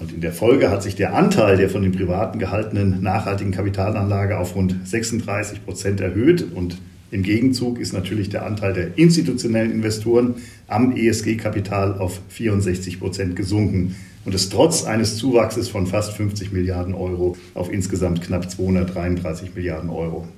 Und 0.00 0.12
in 0.12 0.22
der 0.22 0.32
Folge 0.32 0.70
hat 0.70 0.82
sich 0.82 0.96
der 0.96 1.14
Anteil 1.14 1.58
der 1.58 1.68
von 1.68 1.82
den 1.82 1.92
Privaten 1.92 2.38
gehaltenen 2.38 3.02
nachhaltigen 3.02 3.52
Kapitalanlage 3.52 4.38
auf 4.38 4.56
rund 4.56 4.76
36 4.84 5.64
Prozent 5.64 6.00
erhöht. 6.00 6.44
Und 6.54 6.78
Im 7.10 7.22
Gegenzug 7.22 7.78
ist 7.78 7.92
natürlich 7.92 8.28
der 8.28 8.46
Anteil 8.46 8.72
der 8.72 8.96
institutionellen 8.96 9.72
Investoren 9.72 10.36
am 10.68 10.96
ESG-Kapital 10.96 11.98
auf 11.98 12.20
64 12.28 13.00
Prozent 13.00 13.36
gesunken 13.36 13.96
und 14.24 14.34
ist 14.34 14.52
trotz 14.52 14.84
eines 14.84 15.16
Zuwachses 15.16 15.68
von 15.68 15.86
fast 15.86 16.12
50 16.12 16.52
Milliarden 16.52 16.94
Euro 16.94 17.36
auf 17.54 17.72
insgesamt 17.72 18.22
knapp 18.22 18.50
233 18.50 19.54
Milliarden 19.54 19.90
Euro. 19.90 20.28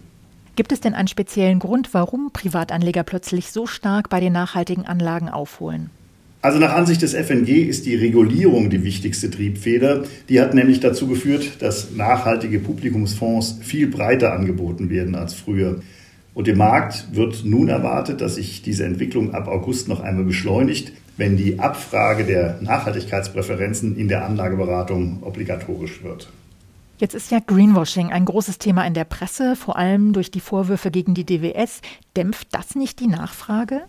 Gibt 0.57 0.73
es 0.73 0.81
denn 0.81 0.95
einen 0.95 1.09
speziellen 1.09 1.59
Grund, 1.59 1.93
warum 1.93 2.31
Privatanleger 2.33 3.03
plötzlich 3.05 3.53
so 3.53 3.67
stark 3.67 4.09
bei 4.09 4.21
den 4.21 4.33
nachhaltigen 4.33 4.87
Anlagen 4.87 5.29
aufholen? 5.29 5.91
Also 6.43 6.59
nach 6.59 6.75
Ansicht 6.75 7.01
des 7.03 7.15
FNG 7.15 7.69
ist 7.69 7.87
die 7.87 7.95
Regulierung 7.95 8.69
die 8.69 8.83
wichtigste 8.83 9.31
Triebfeder. 9.31 10.03
Die 10.29 10.41
hat 10.41 10.55
nämlich 10.55 10.81
dazu 10.81 11.07
geführt, 11.07 11.63
dass 11.63 11.93
nachhaltige 11.93 12.59
Publikumsfonds 12.59 13.61
viel 13.63 13.87
breiter 13.87 14.33
angeboten 14.33 14.91
werden 14.91 15.15
als 15.15 15.35
früher. 15.35 15.81
Und 16.35 16.49
im 16.49 16.59
Markt 16.59 17.07
wird 17.13 17.45
nun 17.45 17.69
erwartet, 17.69 18.21
dass 18.21 18.35
sich 18.35 18.61
diese 18.61 18.85
Entwicklung 18.85 19.35
ab 19.35 19.47
August 19.47 19.87
noch 19.87 20.01
einmal 20.01 20.25
beschleunigt, 20.25 20.93
wenn 21.17 21.37
die 21.37 21.61
Abfrage 21.61 22.25
der 22.25 22.59
Nachhaltigkeitspräferenzen 22.61 23.97
in 23.97 24.09
der 24.09 24.25
Anlageberatung 24.25 25.23
obligatorisch 25.23 26.03
wird. 26.03 26.29
Jetzt 26.99 27.15
ist 27.15 27.31
ja 27.31 27.39
Greenwashing 27.39 28.11
ein 28.11 28.25
großes 28.25 28.59
Thema 28.59 28.85
in 28.85 28.95
der 28.95 29.05
Presse, 29.05 29.55
vor 29.55 29.77
allem 29.77 30.13
durch 30.13 30.33
die 30.33 30.41
Vorwürfe 30.41 30.91
gegen 30.91 31.15
die 31.15 31.25
DWS. 31.25 31.83
Dämpft 32.17 32.49
das 32.51 32.75
nicht 32.75 32.99
die 32.99 33.07
Nachfrage? 33.07 33.83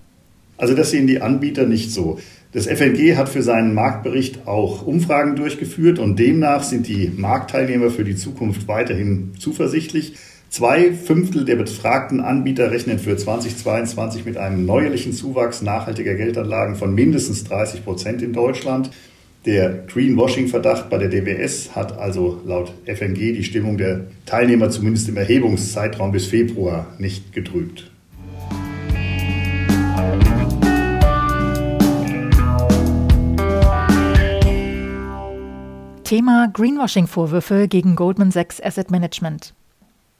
Also 0.57 0.75
das 0.75 0.91
sehen 0.91 1.07
die 1.07 1.21
Anbieter 1.21 1.65
nicht 1.65 1.91
so. 1.91 2.19
Das 2.53 2.67
FNG 2.67 3.17
hat 3.17 3.29
für 3.29 3.41
seinen 3.41 3.73
Marktbericht 3.73 4.47
auch 4.47 4.85
Umfragen 4.85 5.35
durchgeführt 5.35 5.97
und 5.97 6.19
demnach 6.19 6.61
sind 6.61 6.87
die 6.87 7.11
Marktteilnehmer 7.17 7.89
für 7.89 8.03
die 8.03 8.15
Zukunft 8.15 8.67
weiterhin 8.67 9.31
zuversichtlich. 9.39 10.13
Zwei 10.49 10.93
Fünftel 10.93 11.45
der 11.45 11.55
befragten 11.55 12.19
Anbieter 12.19 12.69
rechnen 12.69 12.99
für 12.99 13.17
2022 13.17 14.23
mit 14.25 14.37
einem 14.37 14.67
neuerlichen 14.67 15.13
Zuwachs 15.13 15.63
nachhaltiger 15.63 16.13
Geldanlagen 16.13 16.75
von 16.75 16.93
mindestens 16.93 17.43
30 17.45 17.83
Prozent 17.83 18.21
in 18.21 18.33
Deutschland. 18.33 18.91
Der 19.47 19.85
Greenwashing-Verdacht 19.91 20.91
bei 20.91 20.99
der 20.99 21.09
DWS 21.09 21.75
hat 21.75 21.97
also 21.97 22.39
laut 22.45 22.71
FNG 22.85 23.33
die 23.33 23.43
Stimmung 23.43 23.79
der 23.79 24.01
Teilnehmer 24.27 24.69
zumindest 24.69 25.09
im 25.09 25.17
Erhebungszeitraum 25.17 26.11
bis 26.11 26.27
Februar 26.27 26.85
nicht 26.99 27.33
getrübt. 27.33 27.89
Thema 36.13 36.47
Greenwashing-Vorwürfe 36.53 37.67
gegen 37.67 37.95
Goldman 37.95 38.29
Sachs 38.29 38.61
Asset 38.61 38.91
Management. 38.91 39.55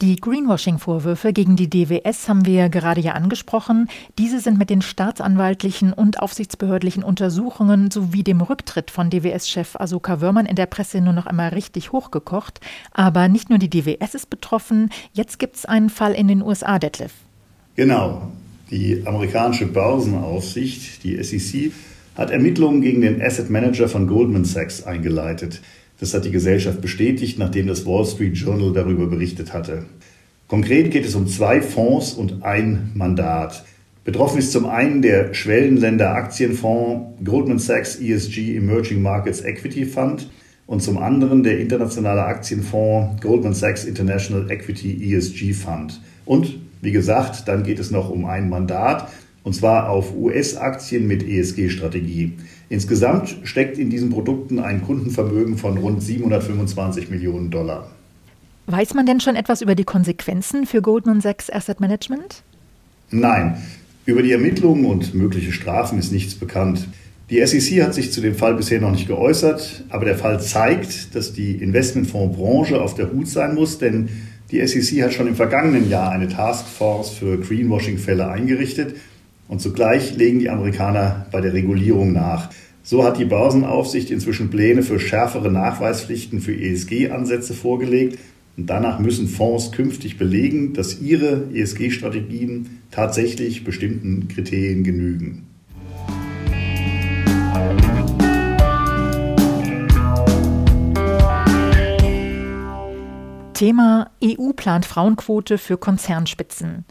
Die 0.02 0.16
Greenwashing-Vorwürfe 0.16 1.32
gegen 1.32 1.54
die 1.54 1.70
DWS 1.70 2.28
haben 2.28 2.44
wir 2.44 2.68
gerade 2.68 3.00
ja 3.00 3.12
angesprochen. 3.12 3.88
Diese 4.18 4.40
sind 4.40 4.58
mit 4.58 4.70
den 4.70 4.82
staatsanwaltlichen 4.82 5.92
und 5.92 6.18
aufsichtsbehördlichen 6.18 7.04
Untersuchungen 7.04 7.92
sowie 7.92 8.24
dem 8.24 8.40
Rücktritt 8.40 8.90
von 8.90 9.08
DWS-Chef 9.08 9.76
Asoka 9.76 10.20
Wörmann 10.20 10.46
in 10.46 10.56
der 10.56 10.66
Presse 10.66 11.00
nur 11.00 11.12
noch 11.12 11.26
einmal 11.26 11.50
richtig 11.50 11.92
hochgekocht. 11.92 12.58
Aber 12.90 13.28
nicht 13.28 13.48
nur 13.48 13.60
die 13.60 13.70
DWS 13.70 14.16
ist 14.16 14.30
betroffen, 14.30 14.90
jetzt 15.12 15.38
gibt 15.38 15.54
es 15.54 15.64
einen 15.64 15.90
Fall 15.90 16.14
in 16.14 16.26
den 16.26 16.42
USA, 16.42 16.80
Detlef. 16.80 17.12
Genau. 17.76 18.32
Die 18.72 19.06
amerikanische 19.06 19.66
Börsenaufsicht, 19.66 21.04
die 21.04 21.22
SEC, 21.22 21.70
hat 22.16 22.32
Ermittlungen 22.32 22.80
gegen 22.80 23.00
den 23.00 23.22
Asset 23.22 23.48
Manager 23.48 23.88
von 23.88 24.08
Goldman 24.08 24.44
Sachs 24.44 24.82
eingeleitet. 24.82 25.60
Das 26.00 26.14
hat 26.14 26.24
die 26.24 26.30
Gesellschaft 26.30 26.80
bestätigt, 26.80 27.38
nachdem 27.38 27.66
das 27.66 27.86
Wall 27.86 28.04
Street 28.04 28.36
Journal 28.36 28.72
darüber 28.72 29.06
berichtet 29.06 29.52
hatte. 29.52 29.84
Konkret 30.48 30.90
geht 30.90 31.06
es 31.06 31.14
um 31.14 31.26
zwei 31.26 31.60
Fonds 31.60 32.12
und 32.12 32.42
ein 32.42 32.90
Mandat. 32.94 33.64
Betroffen 34.04 34.38
ist 34.38 34.52
zum 34.52 34.66
einen 34.66 35.00
der 35.00 35.32
Schwellenländer 35.32 36.10
Aktienfonds 36.10 37.24
Goldman 37.24 37.58
Sachs 37.58 37.96
ESG 37.96 38.56
Emerging 38.56 39.00
Markets 39.00 39.40
Equity 39.40 39.86
Fund 39.86 40.28
und 40.66 40.82
zum 40.82 40.98
anderen 40.98 41.42
der 41.42 41.58
internationale 41.58 42.24
Aktienfonds 42.24 43.22
Goldman 43.22 43.54
Sachs 43.54 43.84
International 43.84 44.50
Equity 44.50 45.14
ESG 45.14 45.54
Fund. 45.54 46.00
Und 46.26 46.58
wie 46.82 46.92
gesagt, 46.92 47.48
dann 47.48 47.64
geht 47.64 47.78
es 47.78 47.90
noch 47.90 48.10
um 48.10 48.26
ein 48.26 48.50
Mandat, 48.50 49.08
und 49.42 49.54
zwar 49.54 49.88
auf 49.88 50.14
US-Aktien 50.14 51.06
mit 51.06 51.22
ESG-Strategie. 51.22 52.32
Insgesamt 52.74 53.36
steckt 53.44 53.78
in 53.78 53.88
diesen 53.88 54.10
Produkten 54.10 54.58
ein 54.58 54.82
Kundenvermögen 54.82 55.56
von 55.58 55.78
rund 55.78 56.02
725 56.02 57.08
Millionen 57.08 57.48
Dollar. 57.52 57.88
Weiß 58.66 58.94
man 58.94 59.06
denn 59.06 59.20
schon 59.20 59.36
etwas 59.36 59.62
über 59.62 59.76
die 59.76 59.84
Konsequenzen 59.84 60.66
für 60.66 60.82
Goldman 60.82 61.20
Sachs 61.20 61.50
Asset 61.50 61.78
Management? 61.78 62.42
Nein, 63.12 63.58
über 64.06 64.22
die 64.22 64.32
Ermittlungen 64.32 64.86
und 64.86 65.14
mögliche 65.14 65.52
Strafen 65.52 66.00
ist 66.00 66.10
nichts 66.10 66.34
bekannt. 66.34 66.88
Die 67.30 67.46
SEC 67.46 67.80
hat 67.84 67.94
sich 67.94 68.10
zu 68.10 68.20
dem 68.20 68.34
Fall 68.34 68.54
bisher 68.54 68.80
noch 68.80 68.90
nicht 68.90 69.06
geäußert, 69.06 69.84
aber 69.88 70.04
der 70.04 70.18
Fall 70.18 70.40
zeigt, 70.40 71.14
dass 71.14 71.32
die 71.32 71.52
Investmentfondsbranche 71.52 72.82
auf 72.82 72.96
der 72.96 73.12
Hut 73.12 73.28
sein 73.28 73.54
muss, 73.54 73.78
denn 73.78 74.08
die 74.50 74.66
SEC 74.66 75.00
hat 75.04 75.12
schon 75.12 75.28
im 75.28 75.36
vergangenen 75.36 75.88
Jahr 75.88 76.10
eine 76.10 76.26
Taskforce 76.26 77.10
für 77.10 77.38
Greenwashing-Fälle 77.38 78.28
eingerichtet 78.28 78.96
und 79.46 79.60
zugleich 79.60 80.16
legen 80.16 80.38
die 80.38 80.50
Amerikaner 80.50 81.26
bei 81.30 81.40
der 81.40 81.52
Regulierung 81.52 82.12
nach. 82.12 82.50
So 82.86 83.02
hat 83.02 83.16
die 83.18 83.24
Börsenaufsicht 83.24 84.10
inzwischen 84.10 84.50
Pläne 84.50 84.82
für 84.82 85.00
schärfere 85.00 85.50
Nachweispflichten 85.50 86.42
für 86.42 86.54
ESG-Ansätze 86.54 87.54
vorgelegt. 87.54 88.18
Und 88.58 88.68
danach 88.68 88.98
müssen 88.98 89.26
Fonds 89.26 89.72
künftig 89.72 90.18
belegen, 90.18 90.74
dass 90.74 91.00
ihre 91.00 91.48
ESG-Strategien 91.54 92.82
tatsächlich 92.90 93.64
bestimmten 93.64 94.28
Kriterien 94.28 94.84
genügen. 94.84 95.46
Thema 103.54 104.10
EU 104.22 104.52
plant 104.52 104.84
Frauenquote 104.84 105.56
für 105.56 105.78
Konzernspitzen. 105.78 106.84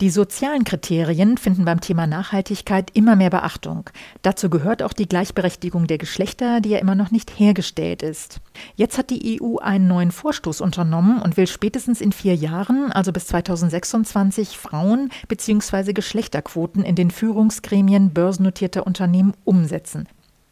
Die 0.00 0.08
sozialen 0.08 0.64
Kriterien 0.64 1.36
finden 1.36 1.66
beim 1.66 1.82
Thema 1.82 2.06
Nachhaltigkeit 2.06 2.90
immer 2.94 3.16
mehr 3.16 3.28
Beachtung. 3.28 3.90
Dazu 4.22 4.48
gehört 4.48 4.82
auch 4.82 4.94
die 4.94 5.06
Gleichberechtigung 5.06 5.86
der 5.86 5.98
Geschlechter, 5.98 6.62
die 6.62 6.70
ja 6.70 6.78
immer 6.78 6.94
noch 6.94 7.10
nicht 7.10 7.38
hergestellt 7.38 8.02
ist. 8.02 8.40
Jetzt 8.76 8.96
hat 8.96 9.10
die 9.10 9.38
EU 9.42 9.58
einen 9.58 9.88
neuen 9.88 10.10
Vorstoß 10.10 10.62
unternommen 10.62 11.20
und 11.20 11.36
will 11.36 11.46
spätestens 11.46 12.00
in 12.00 12.12
vier 12.12 12.34
Jahren, 12.34 12.90
also 12.90 13.12
bis 13.12 13.26
2026, 13.26 14.56
Frauen 14.56 15.10
bzw. 15.28 15.92
Geschlechterquoten 15.92 16.82
in 16.82 16.94
den 16.94 17.10
Führungsgremien 17.10 18.14
börsennotierter 18.14 18.86
Unternehmen 18.86 19.34
umsetzen. 19.44 20.08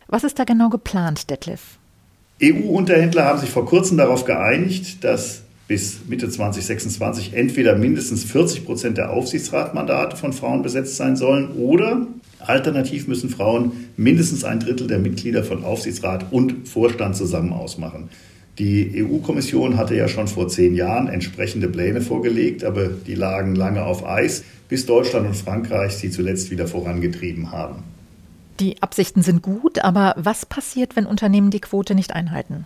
Was 0.09 0.25
ist 0.25 0.39
da 0.39 0.45
genau 0.45 0.69
geplant, 0.69 1.31
Detlef? 1.31 1.79
EU-Unterhändler 2.43 3.25
haben 3.25 3.39
sich 3.39 3.51
vor 3.51 3.65
kurzem 3.65 3.97
darauf 3.97 4.27
geeinigt, 4.27 5.03
dass 5.05 5.43
bis 5.69 6.01
Mitte 6.09 6.29
2026 6.31 7.35
entweder 7.35 7.77
mindestens 7.77 8.25
40 8.25 8.65
Prozent 8.65 8.99
der 8.99 9.11
Aufsichtsratmandate 9.11 10.17
von 10.17 10.33
Frauen 10.33 10.63
besetzt 10.63 10.97
sein 10.97 11.15
sollen 11.15 11.53
oder 11.53 12.07
alternativ 12.39 13.07
müssen 13.07 13.29
Frauen 13.29 13.73
mindestens 13.97 14.45
ein 14.45 14.61
Drittel 14.61 14.87
der 14.87 14.99
Mitglieder 14.99 15.45
von 15.45 15.65
Aufsichtsrat 15.65 16.33
und 16.33 16.67
Vorstand 16.69 17.17
zusammen 17.17 17.53
ausmachen. 17.53 18.09
Die 18.59 19.05
EU-Kommission 19.05 19.77
hatte 19.77 19.95
ja 19.95 20.09
schon 20.09 20.27
vor 20.27 20.49
zehn 20.49 20.75
Jahren 20.75 21.07
entsprechende 21.07 21.69
Pläne 21.69 22.01
vorgelegt, 22.01 22.65
aber 22.65 22.89
die 22.89 23.15
lagen 23.15 23.55
lange 23.55 23.85
auf 23.85 24.05
Eis, 24.05 24.43
bis 24.69 24.87
Deutschland 24.87 25.27
und 25.27 25.37
Frankreich 25.37 25.93
sie 25.93 26.11
zuletzt 26.11 26.51
wieder 26.51 26.67
vorangetrieben 26.67 27.53
haben. 27.53 27.85
Die 28.59 28.83
Absichten 28.83 29.23
sind 29.23 29.43
gut, 29.43 29.85
aber 29.85 30.15
was 30.17 30.45
passiert, 30.45 30.97
wenn 30.97 31.07
Unternehmen 31.07 31.51
die 31.51 31.61
Quote 31.61 31.95
nicht 31.95 32.13
einhalten? 32.13 32.65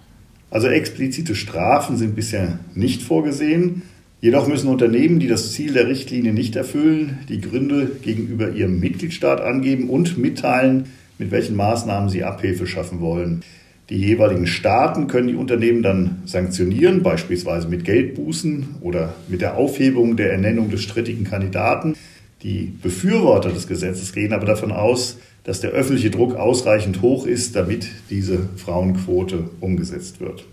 Also 0.53 0.69
explizite 0.69 1.35
Strafen 1.35 1.97
sind 1.97 2.15
bisher 2.15 2.59
nicht 2.75 3.03
vorgesehen. 3.03 3.83
Jedoch 4.21 4.47
müssen 4.47 4.69
Unternehmen, 4.69 5.19
die 5.19 5.27
das 5.27 5.53
Ziel 5.53 5.73
der 5.73 5.89
Richtlinie 5.89 6.35
nicht 6.35 6.57
erfüllen, 6.57 7.21
die 7.31 7.41
Gründe 7.41 7.91
gegenüber 8.03 8.51
ihrem 8.51 8.79
Mitgliedstaat 8.79 9.41
angeben 9.41 9.89
und 9.89 10.19
mitteilen, 10.19 10.91
mit 11.19 11.31
welchen 11.31 11.57
Maßnahmen 11.57 12.11
sie 12.11 12.23
Abhilfe 12.23 12.67
schaffen 12.67 13.01
wollen. 13.01 13.41
Die 13.89 13.97
jeweiligen 13.97 14.47
Staaten 14.47 15.07
können 15.07 15.29
die 15.29 15.37
Unternehmen 15.37 15.83
dann 15.83 16.23
sanktionieren, 16.27 17.03
beispielsweise 17.03 17.67
mit 17.69 17.87
Geldbußen 17.87 18.77
oder 18.83 19.15
mit 19.29 19.41
der 19.41 19.57
Aufhebung 19.57 20.19
der 20.19 20.33
Ernennung 20.33 20.71
des 20.71 20.83
strittigen 20.83 21.25
Kandidaten. 21.25 21.97
Die 22.43 22.75
Befürworter 22.83 23.51
des 23.51 23.67
Gesetzes 23.67 24.13
gehen 24.13 24.35
aber 24.35 24.47
davon 24.47 24.71
aus, 24.71 25.19
dass 25.45 25.61
der 25.61 25.71
öffentliche 25.71 26.11
Druck 26.11 26.37
ausreichend 26.37 27.03
hoch 27.03 27.27
ist, 27.27 27.57
damit 27.57 27.89
diese 28.11 28.49
Frauenquote 28.57 29.51
umgesetzt 29.61 30.21
wird. 30.21 30.45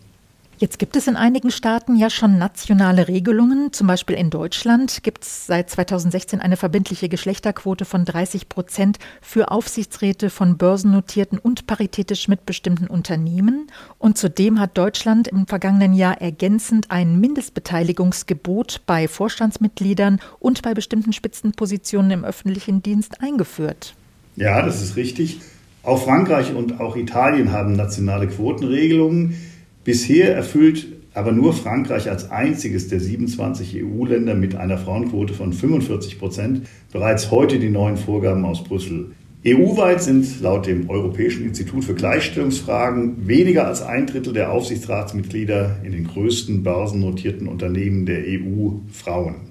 Jetzt 0.60 0.78
gibt 0.78 0.98
es 0.98 1.08
in 1.08 1.16
einigen 1.16 1.52
Staaten 1.52 1.96
ja 1.96 2.10
schon 2.10 2.38
nationale 2.38 3.08
Regelungen. 3.08 3.72
Zum 3.72 3.88
Beispiel 3.88 4.18
in 4.18 4.30
Deutschland 4.30 5.04
gibt 5.04 5.24
es 5.24 5.46
seit 5.46 5.70
2016 5.70 6.42
eine 6.42 6.58
verbindliche 6.58 7.08
Geschlechterquote 7.08 7.86
von 7.86 8.04
30 8.04 8.50
Prozent 8.50 9.00
für 9.22 9.52
Aufsichtsräte 9.52 10.30
von 10.30 10.58
börsennotierten 10.58 11.40
und 11.40 11.66
paritätisch 11.66 12.28
mitbestimmten 12.28 12.88
Unternehmen. 12.88 13.68
Und 14.00 14.18
zudem 14.18 14.60
hat 14.60 14.78
Deutschland 14.78 15.30
im 15.30 15.48
vergangenen 15.48 15.94
Jahr 15.94 16.20
ergänzend 16.20 16.92
ein 16.92 17.22
Mindestbeteiligungsgebot 17.22 18.82
bei 18.86 19.08
Vorstandsmitgliedern 19.08 20.20
und 20.40 20.62
bei 20.62 20.74
bestimmten 20.74 21.14
Spitzenpositionen 21.14 22.12
im 22.12 22.26
öffentlichen 22.26 22.84
Dienst 22.84 23.22
eingeführt. 23.22 23.96
Ja, 24.36 24.62
das 24.62 24.82
ist 24.82 24.96
richtig. 24.96 25.40
Auch 25.84 26.04
Frankreich 26.04 26.54
und 26.54 26.80
auch 26.80 26.96
Italien 26.96 27.52
haben 27.52 27.74
nationale 27.74 28.28
Quotenregelungen. 28.28 29.36
Bisher 29.84 30.36
erfüllt 30.36 30.88
aber 31.14 31.32
nur 31.32 31.54
Frankreich 31.54 32.10
als 32.10 32.30
einziges 32.32 32.88
der 32.88 33.00
27 33.00 33.84
EU-Länder 33.84 34.36
mit 34.36 34.56
einer 34.56 34.78
Frauenquote 34.78 35.34
von 35.34 35.54
45 35.54 36.20
Prozent 36.20 36.68
bereits 36.92 37.32
heute 37.32 37.60
die 37.60 37.70
neuen 37.70 37.98
Vorgaben 37.98 38.46
aus 38.46 38.64
Brüssel. 38.64 39.12
EU-weit 39.46 40.04
sind 40.04 40.42
laut 40.42 40.68
dem 40.68 40.90
Europäischen 40.90 41.46
Institut 41.46 41.86
für 41.86 41.96
Gleichstellungsfragen 41.96 43.28
weniger 43.28 43.68
als 43.68 43.82
ein 43.82 44.06
Drittel 44.06 44.34
der 44.34 44.52
Aufsichtsratsmitglieder 44.52 45.78
in 45.84 45.94
den 45.94 46.08
größten 46.08 46.62
börsennotierten 46.62 47.48
Unternehmen 47.48 48.06
der 48.06 48.20
EU 48.28 48.80
Frauen. 48.92 49.49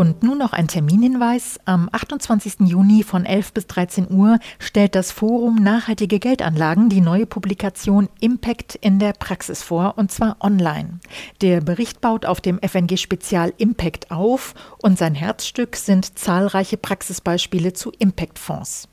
Und 0.00 0.22
nun 0.22 0.38
noch 0.38 0.54
ein 0.54 0.66
Terminhinweis. 0.66 1.60
Am 1.66 1.90
28. 1.92 2.60
Juni 2.60 3.02
von 3.02 3.26
11 3.26 3.52
bis 3.52 3.66
13 3.66 4.10
Uhr 4.10 4.38
stellt 4.58 4.94
das 4.94 5.12
Forum 5.12 5.56
Nachhaltige 5.56 6.18
Geldanlagen 6.18 6.88
die 6.88 7.02
neue 7.02 7.26
Publikation 7.26 8.08
Impact 8.18 8.76
in 8.76 8.98
der 8.98 9.12
Praxis 9.12 9.62
vor, 9.62 9.98
und 9.98 10.10
zwar 10.10 10.38
online. 10.40 11.00
Der 11.42 11.60
Bericht 11.60 12.00
baut 12.00 12.24
auf 12.24 12.40
dem 12.40 12.58
FNG 12.66 12.96
Spezial 12.96 13.52
Impact 13.58 14.10
auf 14.10 14.54
und 14.78 14.96
sein 14.96 15.14
Herzstück 15.14 15.76
sind 15.76 16.18
zahlreiche 16.18 16.78
Praxisbeispiele 16.78 17.74
zu 17.74 17.92
Impact-Fonds. 17.98 18.88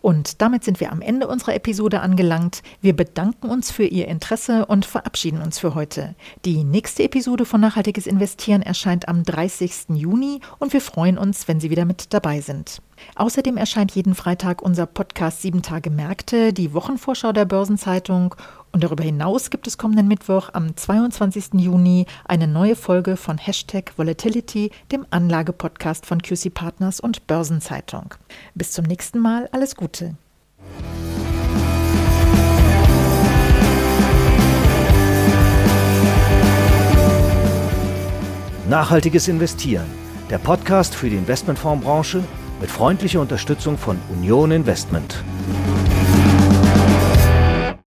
Und 0.00 0.40
damit 0.40 0.64
sind 0.64 0.80
wir 0.80 0.92
am 0.92 1.02
Ende 1.02 1.28
unserer 1.28 1.54
Episode 1.54 2.00
angelangt. 2.00 2.62
Wir 2.80 2.96
bedanken 2.96 3.50
uns 3.50 3.70
für 3.70 3.84
Ihr 3.84 4.08
Interesse 4.08 4.66
und 4.66 4.86
verabschieden 4.86 5.42
uns 5.42 5.58
für 5.58 5.74
heute. 5.74 6.14
Die 6.44 6.64
nächste 6.64 7.02
Episode 7.02 7.44
von 7.44 7.60
Nachhaltiges 7.60 8.06
Investieren 8.06 8.62
erscheint 8.62 9.08
am 9.08 9.22
30. 9.22 9.90
Juni 9.90 10.40
und 10.58 10.72
wir 10.72 10.80
freuen 10.80 11.18
uns, 11.18 11.48
wenn 11.48 11.60
Sie 11.60 11.70
wieder 11.70 11.84
mit 11.84 12.14
dabei 12.14 12.40
sind. 12.40 12.80
Außerdem 13.14 13.56
erscheint 13.56 13.92
jeden 13.92 14.14
Freitag 14.14 14.62
unser 14.62 14.86
Podcast 14.86 15.42
Sieben 15.42 15.62
Tage 15.62 15.90
Märkte, 15.90 16.52
die 16.52 16.72
Wochenvorschau 16.74 17.32
der 17.32 17.44
Börsenzeitung 17.44 18.34
und 18.72 18.84
darüber 18.84 19.04
hinaus 19.04 19.50
gibt 19.50 19.66
es 19.66 19.78
kommenden 19.78 20.08
Mittwoch 20.08 20.50
am 20.52 20.76
22. 20.76 21.54
Juni 21.54 22.06
eine 22.24 22.46
neue 22.46 22.76
Folge 22.76 23.16
von 23.16 23.38
Hashtag 23.38 23.92
Volatility, 23.96 24.70
dem 24.92 25.06
Anlagepodcast 25.10 26.06
von 26.06 26.22
QC 26.22 26.52
Partners 26.52 27.00
und 27.00 27.26
Börsenzeitung. 27.26 28.14
Bis 28.54 28.72
zum 28.72 28.84
nächsten 28.84 29.18
Mal, 29.18 29.48
alles 29.52 29.74
Gute. 29.74 30.14
Nachhaltiges 38.68 39.26
Investieren, 39.26 39.86
der 40.30 40.38
Podcast 40.38 40.94
für 40.94 41.10
die 41.10 41.16
Investmentfondsbranche 41.16 42.22
mit 42.60 42.70
freundlicher 42.70 43.20
Unterstützung 43.20 43.76
von 43.76 43.98
Union 44.10 44.52
Investment. 44.52 45.24